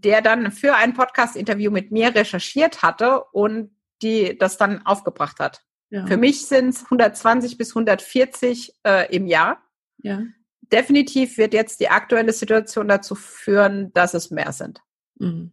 [0.01, 3.71] der dann für ein Podcast-Interview mit mir recherchiert hatte und
[4.03, 5.63] die das dann aufgebracht hat.
[5.91, 6.07] Ja.
[6.07, 9.63] Für mich sind es 120 bis 140 äh, im Jahr.
[9.99, 10.23] Ja.
[10.61, 14.83] Definitiv wird jetzt die aktuelle Situation dazu führen, dass es mehr sind.
[15.19, 15.53] Mhm.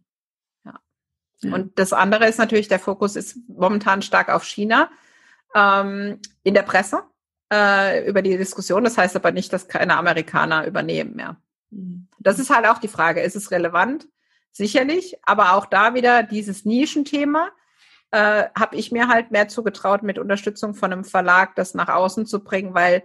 [1.44, 1.54] Ja.
[1.54, 4.90] Und das andere ist natürlich, der Fokus ist momentan stark auf China
[5.54, 7.04] ähm, in der Presse
[7.52, 8.84] äh, über die Diskussion.
[8.84, 11.36] Das heißt aber nicht, dass keine Amerikaner übernehmen mehr.
[11.70, 12.08] Mhm.
[12.18, 14.08] Das ist halt auch die Frage, ist es relevant?
[14.54, 17.50] Sicherlich, aber auch da wieder dieses Nischenthema
[18.12, 22.26] äh, habe ich mir halt mehr zugetraut, mit Unterstützung von einem Verlag das nach außen
[22.26, 23.02] zu bringen, weil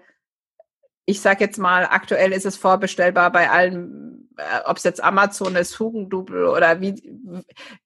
[1.06, 5.56] ich sage jetzt mal, aktuell ist es vorbestellbar bei allen, äh, ob es jetzt Amazon
[5.56, 6.94] ist, Hugendubel oder wie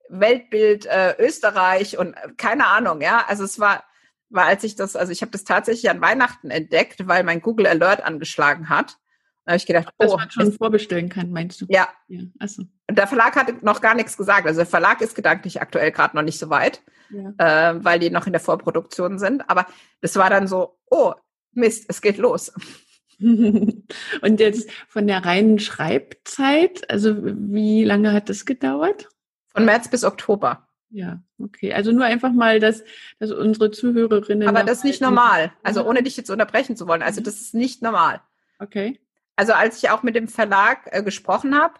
[0.10, 3.24] Weltbild äh, Österreich und äh, keine Ahnung, ja.
[3.26, 3.86] Also es war,
[4.30, 7.68] war als ich das, also ich habe das tatsächlich an Weihnachten entdeckt, weil mein Google
[7.68, 8.98] Alert angeschlagen hat.
[9.46, 11.66] Da habe ich gedacht, Dass oh, man schon vorbestellen kann, meinst du?
[11.68, 11.90] Ja.
[12.08, 12.22] ja.
[12.40, 12.64] Achso.
[12.90, 14.48] Der Verlag hat noch gar nichts gesagt.
[14.48, 17.72] Also der Verlag ist gedanklich aktuell gerade noch nicht so weit, ja.
[17.72, 19.50] äh, weil die noch in der Vorproduktion sind.
[19.50, 19.66] Aber
[20.00, 21.14] das war dann so, oh,
[21.52, 22.54] Mist, es geht los.
[23.20, 29.10] Und jetzt von der reinen Schreibzeit, also wie lange hat das gedauert?
[29.50, 30.68] Von März bis Oktober.
[30.90, 31.74] Ja, okay.
[31.74, 32.84] Also nur einfach mal, dass,
[33.20, 34.48] dass unsere Zuhörerinnen.
[34.48, 35.52] Aber das ist nicht normal.
[35.64, 37.02] Also ohne dich jetzt unterbrechen zu wollen.
[37.02, 37.26] Also mhm.
[37.26, 38.22] das ist nicht normal.
[38.60, 39.00] Okay
[39.36, 41.76] also als ich auch mit dem Verlag äh, gesprochen habe,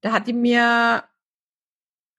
[0.00, 1.04] da hat die mir,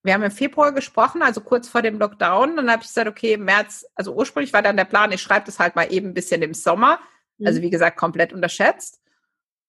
[0.02, 3.34] wir haben im Februar gesprochen, also kurz vor dem Lockdown, dann habe ich gesagt, okay,
[3.34, 6.14] im März, also ursprünglich war dann der Plan, ich schreibe das halt mal eben ein
[6.14, 7.00] bisschen im Sommer,
[7.38, 7.46] mhm.
[7.46, 9.00] also wie gesagt, komplett unterschätzt.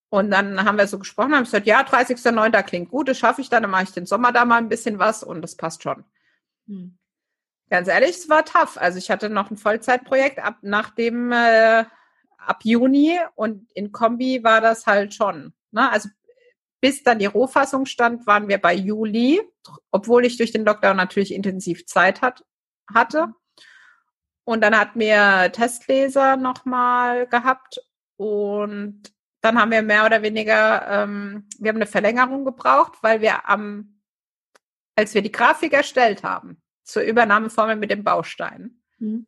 [0.08, 2.62] Und dann haben wir so gesprochen, haben gesagt, ja, 30.09.
[2.64, 4.98] klingt gut, das schaffe ich dann, dann mache ich den Sommer da mal ein bisschen
[4.98, 6.04] was und das passt schon.
[6.66, 6.98] Mhm.
[7.70, 8.76] Ganz ehrlich, es war tough.
[8.76, 11.86] Also ich hatte noch ein Vollzeitprojekt ab nach dem äh,
[12.46, 15.52] ab Juni und in Kombi war das halt schon.
[15.70, 15.90] Ne?
[15.90, 16.08] Also
[16.80, 19.40] bis dann die Rohfassung stand, waren wir bei Juli,
[19.90, 22.44] obwohl ich durch den Lockdown natürlich intensiv Zeit hat,
[22.92, 23.32] hatte.
[24.44, 27.80] Und dann hat mir Testleser nochmal gehabt
[28.16, 29.02] und
[29.40, 34.00] dann haben wir mehr oder weniger, ähm, wir haben eine Verlängerung gebraucht, weil wir am,
[34.96, 39.26] als wir die Grafik erstellt haben, zur Übernahmeformel mit dem Baustein, mhm.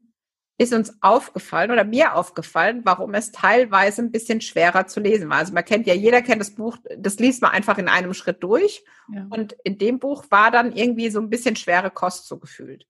[0.57, 5.39] Ist uns aufgefallen oder mir aufgefallen, warum es teilweise ein bisschen schwerer zu lesen war.
[5.39, 8.43] Also man kennt ja, jeder kennt das Buch, das liest man einfach in einem Schritt
[8.43, 8.85] durch.
[9.13, 9.27] Ja.
[9.31, 12.87] Und in dem Buch war dann irgendwie so ein bisschen schwere Kost so gefühlt.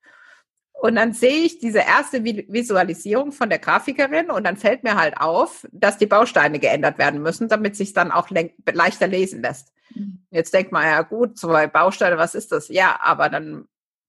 [0.74, 5.16] Und dann sehe ich diese erste Visualisierung von der Grafikerin und dann fällt mir halt
[5.16, 9.72] auf, dass die Bausteine geändert werden müssen, damit sich dann auch leichter lesen lässt.
[9.94, 10.27] Mhm.
[10.31, 12.68] Jetzt denkt man ja gut, zwei Bausteine, was ist das?
[12.68, 13.66] Ja, aber dann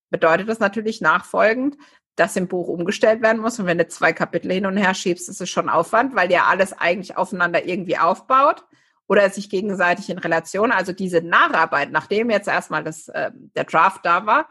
[0.10, 1.78] bedeutet das natürlich nachfolgend,
[2.16, 3.60] dass im Buch umgestellt werden muss.
[3.60, 6.46] Und wenn du zwei Kapitel hin und her schiebst, ist es schon Aufwand, weil ja
[6.46, 8.64] alles eigentlich aufeinander irgendwie aufbaut
[9.08, 10.72] oder sich gegenseitig in Relation.
[10.72, 14.48] Also diese Nacharbeit, nachdem jetzt erstmal das, äh, der Draft da war,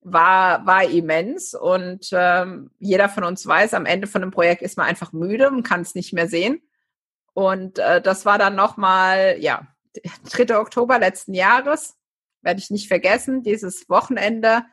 [0.00, 1.54] war, war immens.
[1.54, 5.48] Und ähm, jeder von uns weiß, am Ende von einem Projekt ist man einfach müde
[5.48, 6.60] und kann es nicht mehr sehen.
[7.32, 9.66] Und äh, das war dann nochmal, ja,
[10.30, 10.58] 3.
[10.58, 11.96] Oktober letzten Jahres,
[12.42, 14.64] werde ich nicht vergessen, dieses Wochenende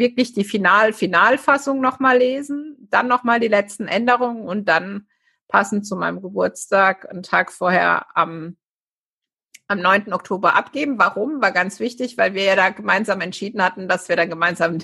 [0.00, 5.06] wirklich die Final-Finalfassung nochmal lesen, dann nochmal die letzten Änderungen und dann
[5.46, 8.56] passend zu meinem Geburtstag, einen Tag vorher am,
[9.68, 10.12] am 9.
[10.12, 10.98] Oktober abgeben.
[10.98, 11.40] Warum?
[11.40, 14.78] War ganz wichtig, weil wir ja da gemeinsam entschieden hatten, dass wir dann gemeinsam,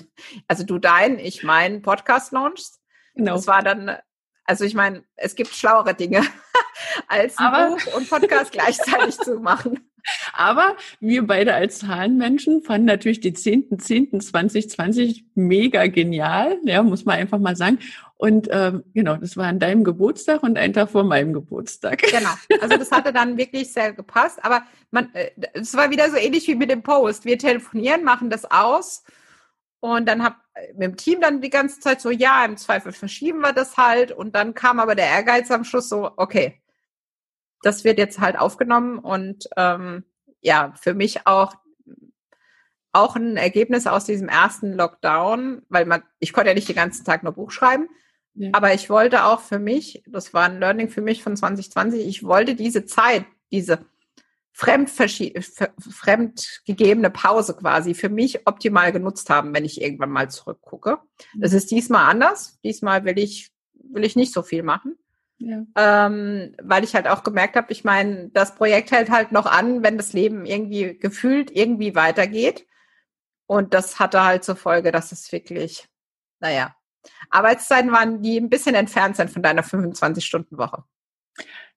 [0.47, 2.79] also du dein, ich meinen Podcast launchst.
[3.15, 3.35] Genau.
[3.35, 3.97] Das war dann,
[4.45, 6.21] also ich meine, es gibt schlauere Dinge,
[7.07, 9.89] als ein Aber Buch und Podcast gleichzeitig zu machen.
[10.33, 17.39] Aber wir beide als Zahlenmenschen fanden natürlich die 10.10.2020 mega genial, ja, muss man einfach
[17.39, 17.79] mal sagen.
[18.17, 22.01] Und ähm, genau, das war an deinem Geburtstag und ein Tag vor meinem Geburtstag.
[22.01, 24.43] Genau, also das hatte dann wirklich sehr gepasst.
[24.43, 27.25] Aber man, äh, es war wieder so ähnlich wie mit dem Post.
[27.25, 29.03] Wir telefonieren, machen das aus
[29.79, 32.91] und dann hab äh, mit dem Team dann die ganze Zeit so, ja, im Zweifel
[32.91, 34.11] verschieben wir das halt.
[34.11, 36.59] Und dann kam aber der Ehrgeiz am Schluss so, okay,
[37.61, 40.03] das wird jetzt halt aufgenommen und ähm,
[40.41, 41.55] ja, für mich auch
[42.93, 47.05] auch ein Ergebnis aus diesem ersten Lockdown, weil man, ich konnte ja nicht den ganzen
[47.05, 47.89] Tag nur Buch schreiben,
[48.33, 48.49] ja.
[48.53, 52.23] aber ich wollte auch für mich, das war ein Learning für mich von 2020, ich
[52.23, 53.85] wollte diese Zeit, diese
[54.57, 60.97] fremd, fremd gegebene Pause quasi für mich optimal genutzt haben, wenn ich irgendwann mal zurückgucke.
[61.37, 61.57] Das mhm.
[61.57, 62.59] ist diesmal anders.
[62.63, 64.97] Diesmal will ich, will ich nicht so viel machen.
[65.39, 65.65] Ja.
[65.75, 69.83] Ähm, weil ich halt auch gemerkt habe, ich meine, das Projekt hält halt noch an,
[69.83, 72.65] wenn das Leben irgendwie gefühlt irgendwie weitergeht.
[73.45, 75.87] Und das hatte halt zur Folge, dass es wirklich,
[76.39, 76.75] naja,
[77.29, 80.83] Arbeitszeiten waren, die ein bisschen entfernt sind von deiner 25-Stunden-Woche.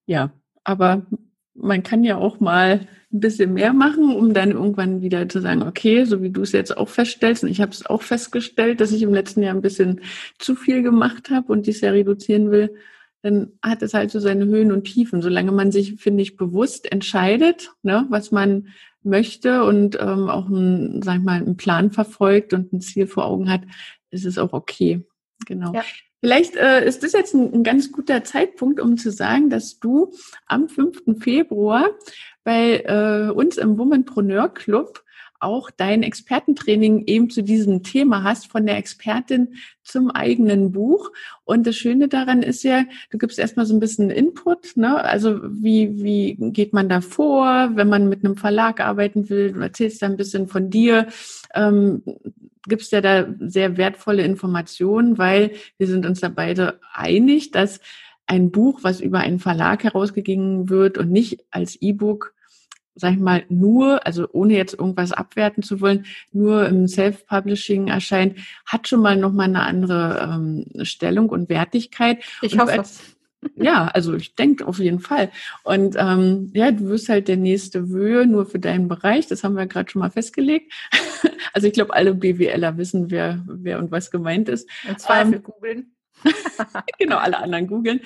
[0.07, 0.33] Ja,
[0.64, 1.07] aber
[1.55, 5.62] man kann ja auch mal ein bisschen mehr machen, um dann irgendwann wieder zu sagen,
[5.62, 8.92] okay, so wie du es jetzt auch feststellst, und ich habe es auch festgestellt, dass
[8.92, 10.01] ich im letzten Jahr ein bisschen
[10.38, 12.75] zu viel gemacht habe und dies ja reduzieren will,
[13.22, 15.22] dann hat es halt so seine Höhen und Tiefen.
[15.22, 18.68] Solange man sich, finde ich, bewusst entscheidet, ne, was man
[19.02, 23.26] möchte und ähm, auch ein, sag ich mal, einen Plan verfolgt und ein Ziel vor
[23.26, 23.62] Augen hat,
[24.11, 25.04] ist es auch okay.
[25.46, 25.72] Genau.
[25.72, 25.85] Ja.
[26.20, 30.12] Vielleicht äh, ist das jetzt ein, ein, ganz guter Zeitpunkt, um zu sagen, dass du
[30.46, 31.18] am 5.
[31.18, 31.88] Februar
[32.44, 35.02] bei äh, uns im Womanpreneur Club
[35.40, 41.11] auch dein Expertentraining eben zu diesem Thema hast, von der Expertin zum eigenen Buch.
[41.44, 45.03] Und das Schöne daran ist ja, du gibst erstmal so ein bisschen Input, ne?
[45.03, 49.53] Also wie, wie geht man da vor, wenn man mit einem Verlag arbeiten will?
[49.53, 51.09] Du erzählst da ein bisschen von dir.
[51.55, 52.03] Ähm,
[52.68, 57.81] gibst ja da sehr wertvolle Informationen, weil wir sind uns da beide einig, dass
[58.26, 62.35] ein Buch, was über einen Verlag herausgegeben wird und nicht als E-Book
[62.94, 68.38] sag ich mal, nur, also ohne jetzt irgendwas abwerten zu wollen, nur im Self-Publishing erscheint,
[68.66, 72.22] hat schon mal nochmal eine andere ähm, Stellung und Wertigkeit.
[72.42, 72.72] Ich und hoffe.
[72.72, 73.16] Als,
[73.57, 75.31] ja, also ich denke auf jeden Fall.
[75.62, 79.26] Und ähm, ja, du wirst halt der nächste Wöhe nur für deinen Bereich.
[79.29, 80.72] Das haben wir gerade schon mal festgelegt.
[81.53, 84.68] also ich glaube, alle BWLer wissen, wer, wer und was gemeint ist.
[84.87, 85.92] Im Zweifel ähm, googeln.
[86.98, 88.00] genau, alle anderen googeln.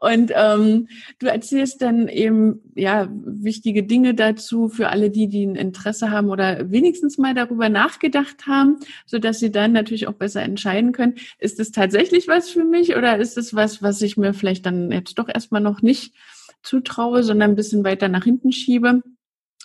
[0.00, 5.56] Und ähm, du erzählst dann eben ja wichtige Dinge dazu für alle die, die ein
[5.56, 10.42] Interesse haben oder wenigstens mal darüber nachgedacht haben, so dass sie dann natürlich auch besser
[10.42, 14.34] entscheiden können, ist es tatsächlich was für mich oder ist es was, was ich mir
[14.34, 16.14] vielleicht dann jetzt doch erstmal noch nicht
[16.62, 19.02] zutraue, sondern ein bisschen weiter nach hinten schiebe.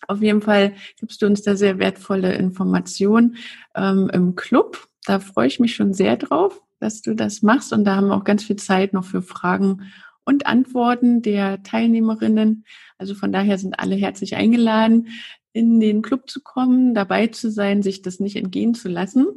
[0.08, 3.38] Auf jeden Fall gibst du uns da sehr wertvolle Informationen
[3.76, 4.88] ähm, im Club.
[5.06, 7.72] Da freue ich mich schon sehr drauf dass du das machst.
[7.72, 9.92] Und da haben wir auch ganz viel Zeit noch für Fragen
[10.26, 12.66] und Antworten der Teilnehmerinnen.
[12.98, 15.08] Also von daher sind alle herzlich eingeladen,
[15.54, 19.28] in den Club zu kommen, dabei zu sein, sich das nicht entgehen zu lassen.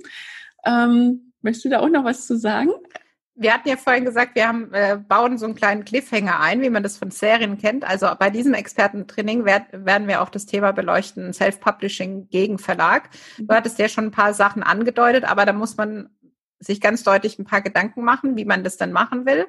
[0.64, 2.70] Ähm, möchtest du da auch noch was zu sagen?
[3.36, 6.70] Wir hatten ja vorhin gesagt, wir haben, äh, bauen so einen kleinen Cliffhanger ein, wie
[6.70, 7.82] man das von Serien kennt.
[7.82, 13.10] Also bei diesem Expertentraining werd, werden wir auch das Thema beleuchten, Self-Publishing gegen Verlag.
[13.36, 13.48] Du mhm.
[13.48, 16.10] hattest ja schon ein paar Sachen angedeutet, aber da muss man
[16.64, 19.46] sich ganz deutlich ein paar Gedanken machen, wie man das dann machen will.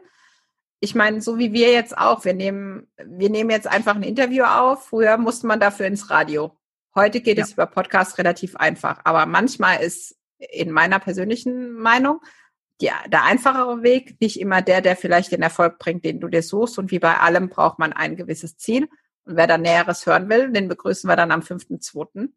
[0.80, 4.44] Ich meine, so wie wir jetzt auch, wir nehmen, wir nehmen jetzt einfach ein Interview
[4.44, 4.88] auf.
[4.88, 6.56] Früher musste man dafür ins Radio.
[6.94, 7.44] Heute geht ja.
[7.44, 9.02] es über Podcast relativ einfach.
[9.04, 12.22] Aber manchmal ist in meiner persönlichen Meinung
[12.82, 16.44] die, der einfachere Weg, nicht immer der, der vielleicht den Erfolg bringt, den du dir
[16.44, 16.78] suchst.
[16.78, 18.90] Und wie bei allem braucht man ein gewisses Ziel.
[19.24, 22.30] Und wer da Näheres hören will, den begrüßen wir dann am 5.2.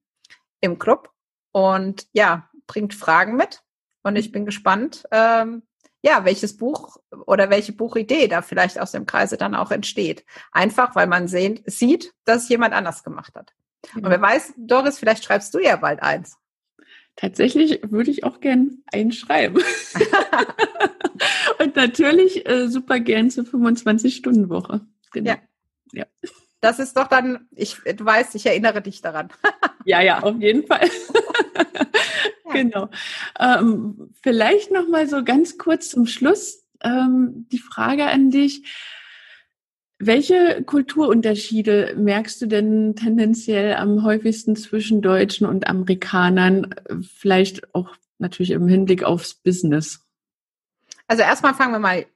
[0.61, 1.13] im Club.
[1.53, 3.63] Und ja, bringt Fragen mit.
[4.03, 5.63] Und ich bin gespannt, ähm,
[6.03, 10.25] ja, welches Buch oder welche Buchidee da vielleicht aus dem Kreise dann auch entsteht.
[10.53, 13.53] Einfach, weil man sehen, sieht, dass es jemand anders gemacht hat.
[13.95, 16.37] Und wer weiß, Doris, vielleicht schreibst du ja bald eins.
[17.17, 19.61] Tatsächlich würde ich auch gern einschreiben.
[21.59, 24.83] Und natürlich äh, super gern zur 25-Stunden-Woche.
[25.13, 25.31] Genau.
[25.31, 25.39] Ja.
[25.93, 26.05] ja.
[26.61, 29.31] Das ist doch dann, ich, du weißt, ich erinnere dich daran.
[29.85, 30.89] ja, ja, auf jeden Fall.
[32.65, 32.89] Genau.
[33.39, 38.65] Ähm, vielleicht noch mal so ganz kurz zum Schluss ähm, die Frage an dich.
[40.01, 46.73] Welche Kulturunterschiede merkst du denn tendenziell am häufigsten zwischen Deutschen und Amerikanern?
[47.03, 50.01] Vielleicht auch natürlich im Hinblick aufs Business.
[51.09, 52.07] Also erstmal fangen wir mal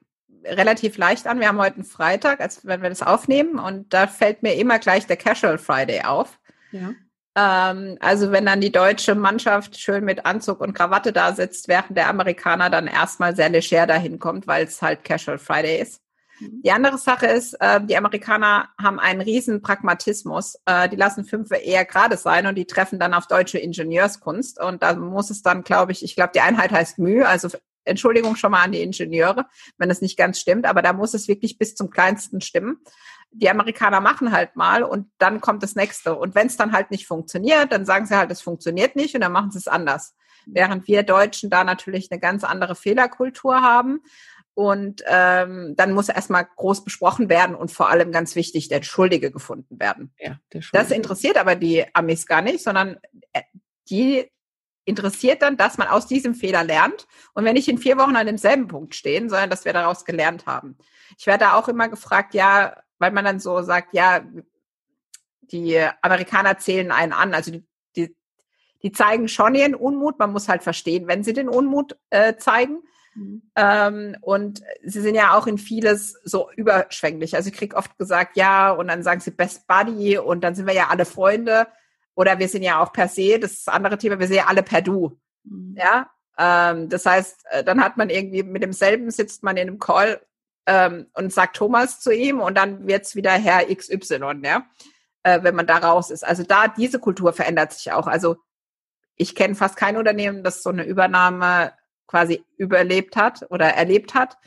[0.45, 1.39] relativ leicht an.
[1.39, 4.79] Wir haben heute einen Freitag, als wenn wir das aufnehmen, und da fällt mir immer
[4.79, 6.39] gleich der Casual Friday auf.
[6.71, 6.93] Ja.
[7.35, 11.97] Ähm, also wenn dann die deutsche Mannschaft schön mit Anzug und Krawatte da sitzt, während
[11.97, 16.01] der Amerikaner dann erstmal sehr leger dahin kommt, weil es halt Casual Friday ist.
[16.39, 20.59] Die andere Sache ist, äh, die Amerikaner haben einen riesen Pragmatismus.
[20.65, 24.59] Äh, die lassen Fünfe eher gerade sein und die treffen dann auf deutsche Ingenieurskunst.
[24.59, 27.49] Und da muss es dann, glaube ich, ich glaube, die Einheit heißt Mühe, also
[27.85, 29.45] Entschuldigung schon mal an die Ingenieure,
[29.77, 32.79] wenn das nicht ganz stimmt, aber da muss es wirklich bis zum kleinsten stimmen.
[33.33, 36.15] Die Amerikaner machen halt mal und dann kommt das nächste.
[36.15, 39.21] Und wenn es dann halt nicht funktioniert, dann sagen sie halt, es funktioniert nicht und
[39.21, 40.15] dann machen sie es anders.
[40.45, 44.01] Während wir Deutschen da natürlich eine ganz andere Fehlerkultur haben.
[44.55, 49.31] Und ähm, dann muss erstmal groß besprochen werden und vor allem ganz wichtig, der Schuldige
[49.31, 50.13] gefunden werden.
[50.19, 50.89] Ja, der Schuldige.
[50.89, 52.97] Das interessiert aber die Amis gar nicht, sondern
[53.31, 53.41] äh,
[53.89, 54.29] die
[54.85, 58.25] interessiert dann, dass man aus diesem Fehler lernt und wenn nicht in vier Wochen an
[58.25, 60.77] demselben Punkt stehen, sondern dass wir daraus gelernt haben.
[61.17, 64.21] Ich werde auch immer gefragt, ja, weil man dann so sagt, ja,
[65.41, 68.15] die Amerikaner zählen einen an, also die, die,
[68.81, 72.79] die zeigen schon ihren Unmut, man muss halt verstehen, wenn sie den Unmut äh, zeigen.
[73.15, 73.43] Mhm.
[73.55, 77.35] Ähm, und sie sind ja auch in vieles so überschwänglich.
[77.35, 80.65] Also ich kriege oft gesagt, ja, und dann sagen sie Best Buddy und dann sind
[80.65, 81.67] wir ja alle Freunde.
[82.15, 84.45] Oder wir sind ja auch per se, das ist das andere Thema, wir sind ja
[84.47, 85.19] alle per Du.
[85.43, 85.75] Mhm.
[85.77, 89.79] Ja, ähm, das heißt, äh, dann hat man irgendwie mit demselben sitzt man in einem
[89.79, 90.21] Call
[90.65, 94.65] ähm, und sagt Thomas zu ihm und dann wird's wieder Herr XY, ja,
[95.23, 96.25] äh, wenn man da raus ist.
[96.25, 98.07] Also da, diese Kultur verändert sich auch.
[98.07, 98.37] Also
[99.15, 101.73] ich kenne fast kein Unternehmen, das so eine Übernahme
[102.07, 104.37] quasi überlebt hat oder erlebt hat,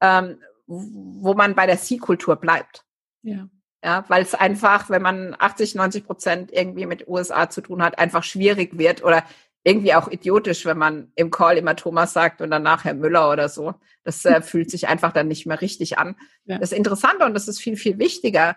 [0.00, 2.84] ähm, wo man bei der C-Kultur bleibt.
[3.22, 3.48] Ja.
[3.82, 7.98] Ja, weil es einfach, wenn man 80, 90 Prozent irgendwie mit USA zu tun hat,
[7.98, 9.24] einfach schwierig wird oder
[9.62, 13.48] irgendwie auch idiotisch, wenn man im Call immer Thomas sagt und danach Herr Müller oder
[13.48, 13.74] so.
[14.04, 16.16] Das äh, fühlt sich einfach dann nicht mehr richtig an.
[16.44, 16.58] Ja.
[16.58, 18.56] Das Interessante und das ist viel, viel wichtiger,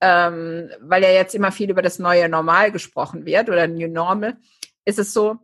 [0.00, 4.36] ähm, weil ja jetzt immer viel über das neue Normal gesprochen wird oder New Normal,
[4.84, 5.38] ist es so,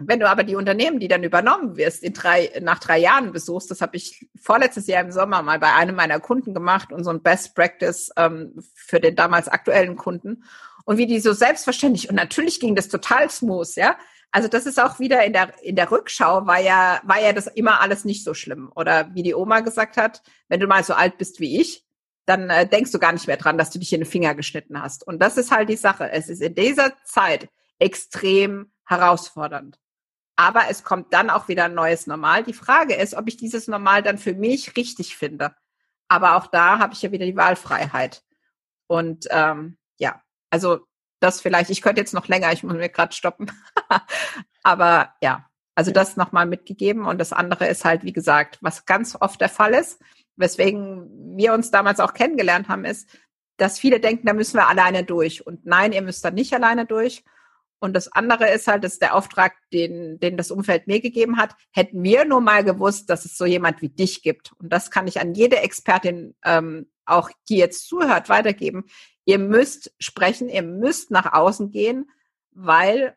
[0.00, 3.70] wenn du aber die Unternehmen, die dann übernommen wirst, in drei, nach drei Jahren besuchst,
[3.70, 7.10] das habe ich vorletztes Jahr im Sommer mal bei einem meiner Kunden gemacht und so
[7.10, 10.44] ein Best Practice ähm, für den damals aktuellen Kunden.
[10.88, 13.98] Und wie die so selbstverständlich, und natürlich ging das total smooth, ja.
[14.30, 17.46] Also das ist auch wieder in der, in der Rückschau war ja, war ja das
[17.46, 18.72] immer alles nicht so schlimm.
[18.74, 21.84] Oder wie die Oma gesagt hat, wenn du mal so alt bist wie ich,
[22.24, 24.80] dann äh, denkst du gar nicht mehr dran, dass du dich in den Finger geschnitten
[24.80, 25.06] hast.
[25.06, 26.10] Und das ist halt die Sache.
[26.10, 29.78] Es ist in dieser Zeit extrem herausfordernd.
[30.36, 32.44] Aber es kommt dann auch wieder ein neues Normal.
[32.44, 35.54] Die Frage ist, ob ich dieses Normal dann für mich richtig finde.
[36.08, 38.22] Aber auch da habe ich ja wieder die Wahlfreiheit.
[38.86, 39.77] Und ähm,
[40.50, 40.80] also
[41.20, 43.50] das vielleicht, ich könnte jetzt noch länger, ich muss mir gerade stoppen.
[44.62, 47.06] Aber ja, also das nochmal mitgegeben.
[47.06, 50.00] Und das andere ist halt, wie gesagt, was ganz oft der Fall ist,
[50.36, 53.08] weswegen wir uns damals auch kennengelernt haben, ist,
[53.56, 55.46] dass viele denken, da müssen wir alleine durch.
[55.46, 57.24] Und nein, ihr müsst da nicht alleine durch.
[57.80, 61.36] Und das andere ist halt, das ist der Auftrag, den, den das Umfeld mir gegeben
[61.36, 61.54] hat.
[61.70, 64.52] Hätten wir nur mal gewusst, dass es so jemand wie dich gibt.
[64.58, 68.86] Und das kann ich an jede Expertin, ähm, auch die jetzt zuhört, weitergeben.
[69.28, 72.10] Ihr müsst sprechen, ihr müsst nach außen gehen,
[72.52, 73.14] weil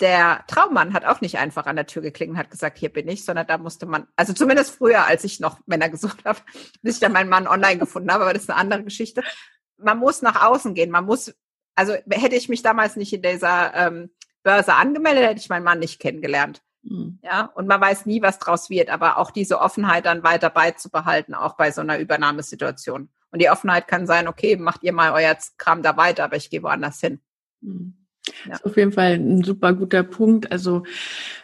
[0.00, 3.08] der Traummann hat auch nicht einfach an der Tür geklingelt und hat gesagt, hier bin
[3.08, 6.40] ich, sondern da musste man, also zumindest früher, als ich noch Männer gesucht habe,
[6.82, 9.22] bis ich dann meinen Mann online gefunden habe, aber das ist eine andere Geschichte.
[9.76, 11.34] Man muss nach außen gehen, man muss
[11.80, 14.10] also hätte ich mich damals nicht in dieser ähm,
[14.42, 16.62] Börse angemeldet, hätte ich meinen Mann nicht kennengelernt.
[16.82, 17.18] Mhm.
[17.22, 21.34] Ja, und man weiß nie, was draus wird, aber auch diese Offenheit dann weiter beizubehalten,
[21.34, 23.08] auch bei so einer Übernahmesituation.
[23.30, 26.50] Und die Offenheit kann sein, okay, macht ihr mal euer Kram da weiter, aber ich
[26.50, 27.20] gehe woanders hin.
[27.60, 27.94] Mhm.
[28.44, 28.50] Ja.
[28.50, 30.52] Das ist auf jeden Fall ein super guter Punkt.
[30.52, 30.84] Also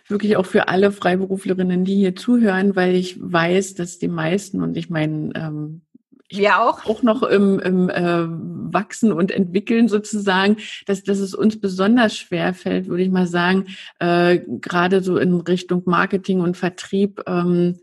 [0.08, 4.76] wirklich auch für alle Freiberuflerinnen, die hier zuhören, weil ich weiß, dass die meisten und
[4.76, 5.82] ich meine, ähm,
[6.28, 6.84] wir auch.
[6.86, 12.52] Auch noch im, im äh, Wachsen und Entwickeln sozusagen, dass, dass es uns besonders schwer
[12.52, 13.66] fällt, würde ich mal sagen,
[14.00, 17.78] äh, gerade so in Richtung Marketing und Vertrieb, ähm,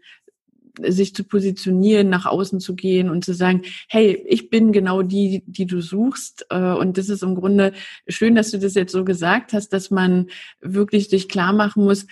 [0.82, 5.44] sich zu positionieren, nach außen zu gehen und zu sagen, hey, ich bin genau die,
[5.46, 6.48] die du suchst.
[6.50, 7.74] Äh, und das ist im Grunde
[8.08, 10.30] schön, dass du das jetzt so gesagt hast, dass man
[10.62, 12.08] wirklich sich klar machen muss,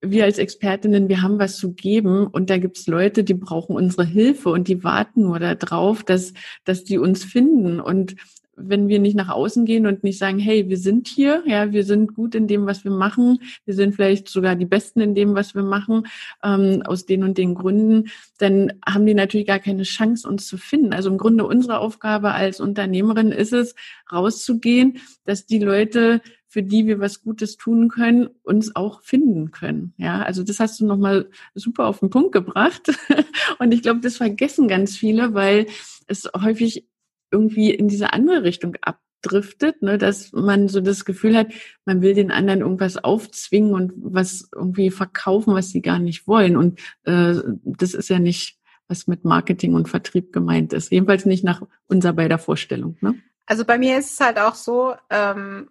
[0.00, 4.04] wir als Expertinnen, wir haben was zu geben und da gibt's Leute, die brauchen unsere
[4.04, 6.34] Hilfe und die warten nur darauf, dass,
[6.64, 7.80] dass die uns finden.
[7.80, 8.14] Und
[8.60, 11.84] wenn wir nicht nach außen gehen und nicht sagen, hey, wir sind hier, ja, wir
[11.84, 15.34] sind gut in dem, was wir machen, wir sind vielleicht sogar die Besten in dem,
[15.34, 16.06] was wir machen,
[16.42, 20.58] ähm, aus den und den Gründen, dann haben die natürlich gar keine Chance, uns zu
[20.58, 20.92] finden.
[20.92, 23.74] Also im Grunde unsere Aufgabe als Unternehmerin ist es,
[24.10, 29.92] rauszugehen, dass die Leute für die wir was Gutes tun können, uns auch finden können.
[29.98, 32.90] Ja, also das hast du nochmal super auf den Punkt gebracht.
[33.58, 35.66] Und ich glaube, das vergessen ganz viele, weil
[36.06, 36.86] es häufig
[37.30, 41.48] irgendwie in diese andere Richtung abdriftet, ne, dass man so das Gefühl hat,
[41.84, 46.56] man will den anderen irgendwas aufzwingen und was irgendwie verkaufen, was sie gar nicht wollen.
[46.56, 50.90] Und äh, das ist ja nicht, was mit Marketing und Vertrieb gemeint ist.
[50.90, 52.96] Jedenfalls nicht nach unserer beider Vorstellung.
[53.00, 53.14] Ne?
[53.46, 55.68] Also bei mir ist es halt auch so, ähm,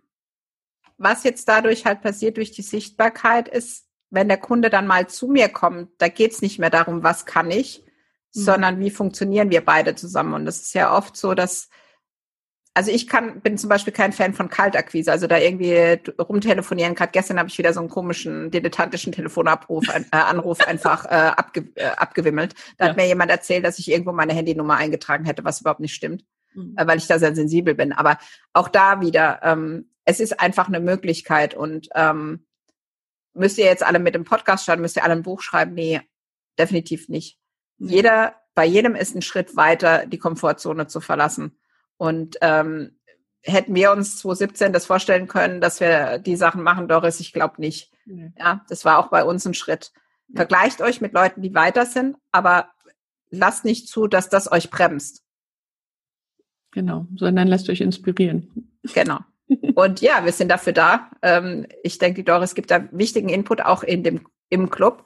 [0.98, 5.28] was jetzt dadurch halt passiert durch die Sichtbarkeit ist, wenn der Kunde dann mal zu
[5.28, 7.84] mir kommt, da geht es nicht mehr darum, was kann ich,
[8.34, 8.40] mhm.
[8.42, 10.34] sondern wie funktionieren wir beide zusammen.
[10.34, 11.70] Und das ist ja oft so, dass,
[12.74, 16.96] also ich kann, bin zum Beispiel kein Fan von Kaltakquise, also da irgendwie rumtelefonieren.
[16.96, 21.72] Gerade gestern habe ich wieder so einen komischen dilettantischen Telefonabruf, äh, Anruf einfach äh, abge,
[21.76, 22.54] äh, abgewimmelt.
[22.78, 22.90] Da ja.
[22.92, 26.24] hat mir jemand erzählt, dass ich irgendwo meine Handynummer eingetragen hätte, was überhaupt nicht stimmt,
[26.54, 26.76] mhm.
[26.78, 27.94] äh, weil ich da sehr sensibel bin.
[27.94, 28.20] Aber
[28.54, 32.46] auch da wieder, ähm, es ist einfach eine Möglichkeit und ähm,
[33.34, 35.74] müsst ihr jetzt alle mit dem Podcast starten, müsst ihr alle ein Buch schreiben?
[35.74, 36.02] Nee,
[36.58, 37.40] definitiv nicht.
[37.78, 41.58] Jeder, bei jedem ist ein Schritt weiter, die Komfortzone zu verlassen.
[41.98, 42.98] Und ähm,
[43.42, 47.56] hätten wir uns 2017 das vorstellen können, dass wir die Sachen machen, Doris, ich glaube
[47.60, 47.92] nicht.
[48.06, 48.34] Mhm.
[48.38, 49.92] Ja, das war auch bei uns ein Schritt.
[50.34, 52.70] Vergleicht euch mit Leuten, die weiter sind, aber
[53.30, 55.24] lasst nicht zu, dass das euch bremst.
[56.72, 58.72] Genau, sondern lasst euch inspirieren.
[58.94, 59.20] Genau.
[59.76, 61.10] Und ja, wir sind dafür da.
[61.22, 65.06] Ähm, ich denke, die Doris gibt da wichtigen Input auch in dem, im Club.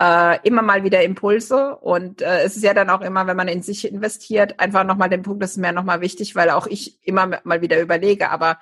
[0.00, 3.46] Äh, immer mal wieder Impulse und äh, es ist ja dann auch immer, wenn man
[3.46, 6.98] in sich investiert, einfach nochmal den Punkt, das ist mir nochmal wichtig, weil auch ich
[7.06, 8.58] immer mal wieder überlege, aber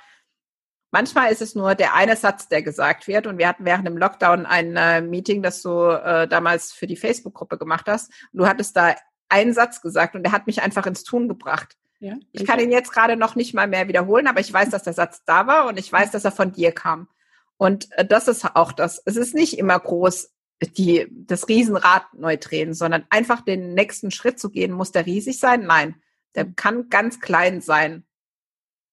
[0.91, 3.97] manchmal ist es nur der eine Satz, der gesagt wird und wir hatten während dem
[3.97, 8.47] Lockdown ein äh, Meeting, das du äh, damals für die Facebook-Gruppe gemacht hast und du
[8.47, 8.95] hattest da
[9.31, 11.79] einen Satz gesagt und der hat mich einfach ins Tun gebracht.
[11.99, 14.83] Ja, ich kann ihn jetzt gerade noch nicht mal mehr wiederholen, aber ich weiß, dass
[14.83, 17.09] der Satz da war und ich weiß, dass er von dir kam.
[17.57, 19.01] Und äh, das ist auch das.
[19.07, 20.31] Es ist nicht immer groß,
[20.67, 24.73] die, das Riesenrad neu drehen, sondern einfach den nächsten Schritt zu gehen.
[24.73, 25.67] Muss der riesig sein?
[25.67, 25.97] Nein.
[26.35, 28.05] Der kann ganz klein sein.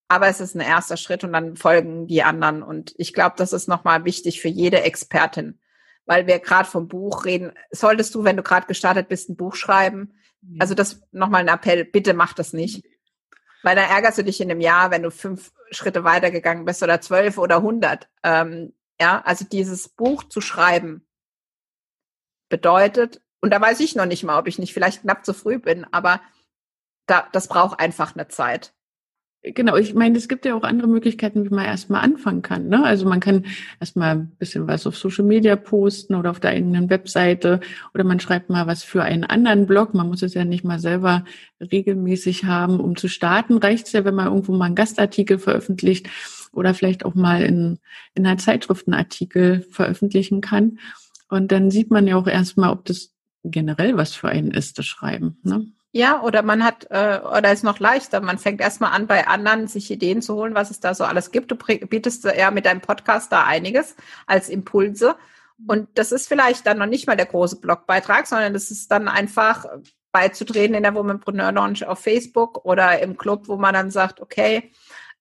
[0.07, 2.63] Aber es ist ein erster Schritt und dann folgen die anderen.
[2.63, 5.59] Und ich glaube, das ist nochmal wichtig für jede Expertin.
[6.05, 7.51] Weil wir gerade vom Buch reden.
[7.69, 10.13] Solltest du, wenn du gerade gestartet bist, ein Buch schreiben?
[10.57, 11.85] Also das nochmal ein Appell.
[11.85, 12.83] Bitte mach das nicht.
[13.61, 17.01] Weil dann ärgerst du dich in einem Jahr, wenn du fünf Schritte weitergegangen bist oder
[17.01, 18.09] zwölf oder hundert.
[18.23, 21.05] Ähm, ja, also dieses Buch zu schreiben
[22.49, 25.59] bedeutet, und da weiß ich noch nicht mal, ob ich nicht vielleicht knapp zu früh
[25.59, 26.21] bin, aber
[27.05, 28.73] da, das braucht einfach eine Zeit.
[29.41, 32.67] Genau, ich meine, es gibt ja auch andere Möglichkeiten, wie man erstmal anfangen kann.
[32.67, 32.83] Ne?
[32.83, 33.45] Also man kann
[33.79, 37.61] erstmal ein bisschen was auf Social Media posten oder auf der eigenen Webseite
[37.93, 39.93] oder man schreibt mal was für einen anderen Blog.
[39.93, 41.23] Man muss es ja nicht mal selber
[41.61, 43.57] regelmäßig haben, um zu starten.
[43.59, 46.09] Reicht es ja, wenn man irgendwo mal einen Gastartikel veröffentlicht
[46.51, 47.79] oder vielleicht auch mal in,
[48.15, 50.79] in einer Zeitschrift einen Artikel veröffentlichen kann.
[51.29, 53.11] Und dann sieht man ja auch erstmal, ob das
[53.43, 55.39] generell was für einen ist, das Schreiben.
[55.43, 55.67] Ne?
[55.91, 59.67] Ja, oder man hat, äh, oder ist noch leichter, man fängt erstmal an, bei anderen
[59.67, 61.51] sich Ideen zu holen, was es da so alles gibt.
[61.51, 63.95] Du bietest ja mit deinem Podcast da einiges
[64.27, 65.15] als Impulse.
[65.67, 69.07] Und das ist vielleicht dann noch nicht mal der große Blogbeitrag, sondern das ist dann
[69.07, 69.65] einfach
[70.11, 74.71] beizutreten in der Womanpreneur Launch auf Facebook oder im Club, wo man dann sagt, okay,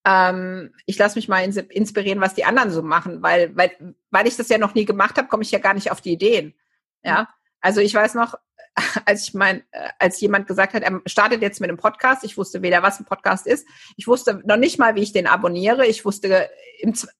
[0.04, 4.36] ähm, ich lasse mich mal inspirieren, was die anderen so machen, weil, weil, weil ich
[4.36, 6.54] das ja noch nie gemacht habe, komme ich ja gar nicht auf die Ideen.
[7.02, 7.28] Ja,
[7.60, 8.34] also ich weiß noch,
[9.04, 12.36] als ich mein, äh, als jemand gesagt hat, er startet jetzt mit einem Podcast, ich
[12.36, 15.86] wusste weder, was ein Podcast ist, ich wusste noch nicht mal, wie ich den abonniere,
[15.86, 16.48] ich wusste,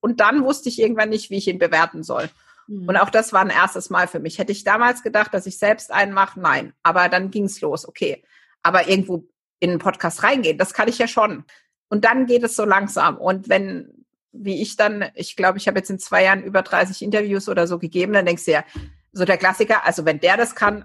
[0.01, 2.31] und dann wusste ich irgendwann nicht, wie ich ihn bewerten soll.
[2.69, 4.39] Und auch das war ein erstes Mal für mich.
[4.39, 6.39] Hätte ich damals gedacht, dass ich selbst einen mache?
[6.39, 6.75] Nein.
[6.83, 7.89] Aber dann ging es los.
[7.89, 8.23] Okay.
[8.63, 9.27] Aber irgendwo
[9.59, 11.45] in einen Podcast reingehen, das kann ich ja schon.
[11.89, 13.17] Und dann geht es so langsam.
[13.17, 17.03] Und wenn, wie ich dann, ich glaube, ich habe jetzt in zwei Jahren über 30
[17.03, 18.65] Interviews oder so gegeben, dann denkst du ja,
[19.13, 20.85] so der Klassiker, also wenn der das kann,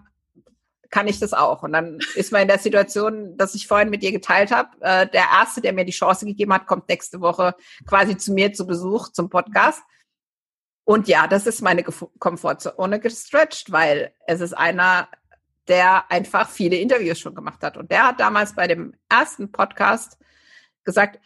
[0.89, 1.63] kann ich das auch.
[1.63, 4.69] Und dann ist man in der Situation, dass ich vorhin mit dir geteilt habe.
[4.79, 7.55] Äh, der Erste, der mir die Chance gegeben hat, kommt nächste Woche
[7.87, 9.81] quasi zu mir zu Besuch zum Podcast.
[10.85, 15.07] Und ja, das ist meine Komfortzone gestretched, weil es ist einer,
[15.67, 17.77] der einfach viele Interviews schon gemacht hat.
[17.77, 20.17] Und der hat damals bei dem ersten Podcast
[20.83, 21.19] gesagt,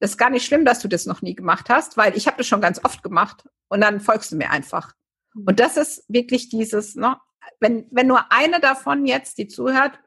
[0.00, 2.38] das ist gar nicht schlimm, dass du das noch nie gemacht hast, weil ich habe
[2.38, 4.94] das schon ganz oft gemacht und dann folgst du mir einfach.
[5.34, 5.44] Mhm.
[5.48, 7.16] Und das ist wirklich dieses, ne,
[7.60, 9.98] wenn, wenn nur eine davon jetzt, die zuhört,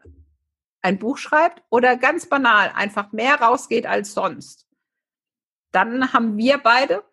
[0.81, 4.67] ein Buch schreibt oder ganz banal einfach mehr rausgeht als sonst,
[5.71, 7.03] dann haben wir beide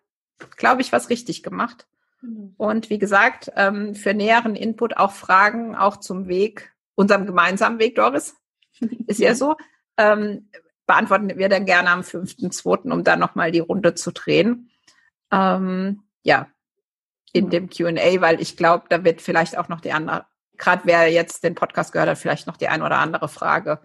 [0.57, 1.87] glaube ich, was richtig gemacht.
[2.21, 2.53] Mhm.
[2.57, 7.95] Und wie gesagt, ähm, für näheren Input auch Fragen, auch zum Weg, unserem gemeinsamen Weg,
[7.95, 8.35] Doris,
[9.07, 9.55] ist ja, ja so,
[9.97, 10.49] ähm,
[10.85, 14.69] beantworten wir dann gerne am 5.2., um dann nochmal die Runde zu drehen.
[15.31, 16.47] Ähm, ja,
[17.31, 20.25] in dem Q&A, weil ich glaube, da wird vielleicht auch noch die andere,
[20.57, 23.79] gerade wer jetzt den Podcast gehört hat, vielleicht noch die ein oder andere Frage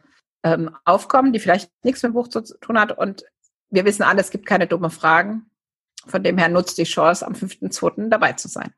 [0.45, 2.97] ähm, aufkommen, die vielleicht nichts mit dem Buch zu tun hat.
[2.97, 3.25] Und
[3.71, 5.51] wir wissen alle, es gibt keine dumme Fragen.
[6.07, 8.09] Von dem her nutzt die Chance, am 5.2.
[8.09, 8.73] dabei zu sein.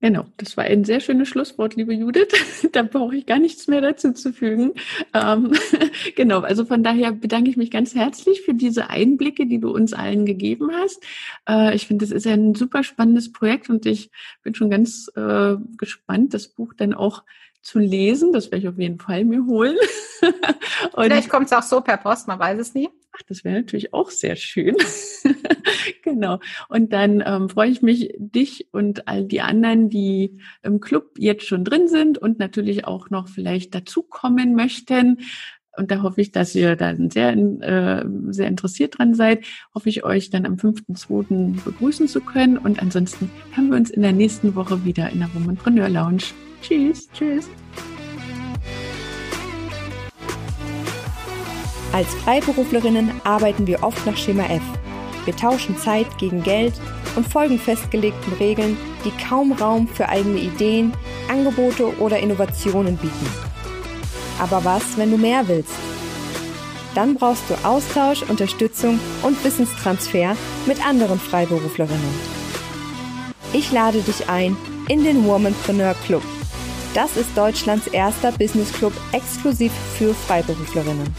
[0.00, 2.28] Genau, das war ein sehr schönes Schlusswort, liebe Judith.
[2.72, 4.74] da brauche ich gar nichts mehr dazu zu fügen.
[5.12, 5.52] Ähm,
[6.14, 9.94] genau, also von daher bedanke ich mich ganz herzlich für diese Einblicke, die du uns
[9.94, 11.02] allen gegeben hast.
[11.48, 14.12] Äh, ich finde, das ist ein super spannendes Projekt und ich
[14.44, 17.24] bin schon ganz äh, gespannt, das Buch dann auch
[17.62, 18.32] zu lesen.
[18.32, 19.76] Das werde ich auf jeden Fall mir holen.
[20.94, 22.88] Vielleicht kommt es auch so per Post, man weiß es nie.
[23.12, 24.76] Ach, das wäre natürlich auch sehr schön.
[26.02, 26.38] genau.
[26.68, 31.46] Und dann ähm, freue ich mich, dich und all die anderen, die im Club jetzt
[31.46, 35.18] schon drin sind und natürlich auch noch vielleicht dazukommen möchten.
[35.76, 39.44] Und da hoffe ich, dass ihr dann sehr, äh, sehr interessiert dran seid.
[39.74, 41.64] Hoffe ich euch dann am 5.2.
[41.64, 42.58] begrüßen zu können.
[42.58, 46.24] Und ansonsten haben wir uns in der nächsten Woche wieder in der Womanpreneur Lounge.
[46.62, 47.08] Tschüss.
[47.12, 47.48] Tschüss.
[51.92, 54.62] Als Freiberuflerinnen arbeiten wir oft nach Schema F.
[55.24, 56.74] Wir tauschen Zeit gegen Geld
[57.16, 60.92] und folgen festgelegten Regeln, die kaum Raum für eigene Ideen,
[61.28, 63.26] Angebote oder Innovationen bieten.
[64.38, 65.74] Aber was, wenn du mehr willst?
[66.94, 70.36] Dann brauchst du Austausch, Unterstützung und Wissenstransfer
[70.66, 72.38] mit anderen Freiberuflerinnen.
[73.52, 74.56] Ich lade dich ein
[74.88, 76.22] in den Womanpreneur Club.
[76.94, 81.14] Das ist Deutschlands erster Business Club exklusiv für Freiberuflerinnen.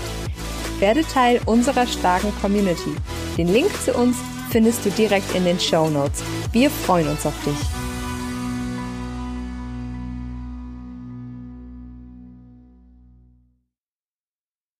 [0.79, 2.95] Werde Teil unserer starken Community.
[3.37, 4.17] Den Link zu uns
[4.49, 6.23] findest du direkt in den Show Notes.
[6.51, 7.88] Wir freuen uns auf dich.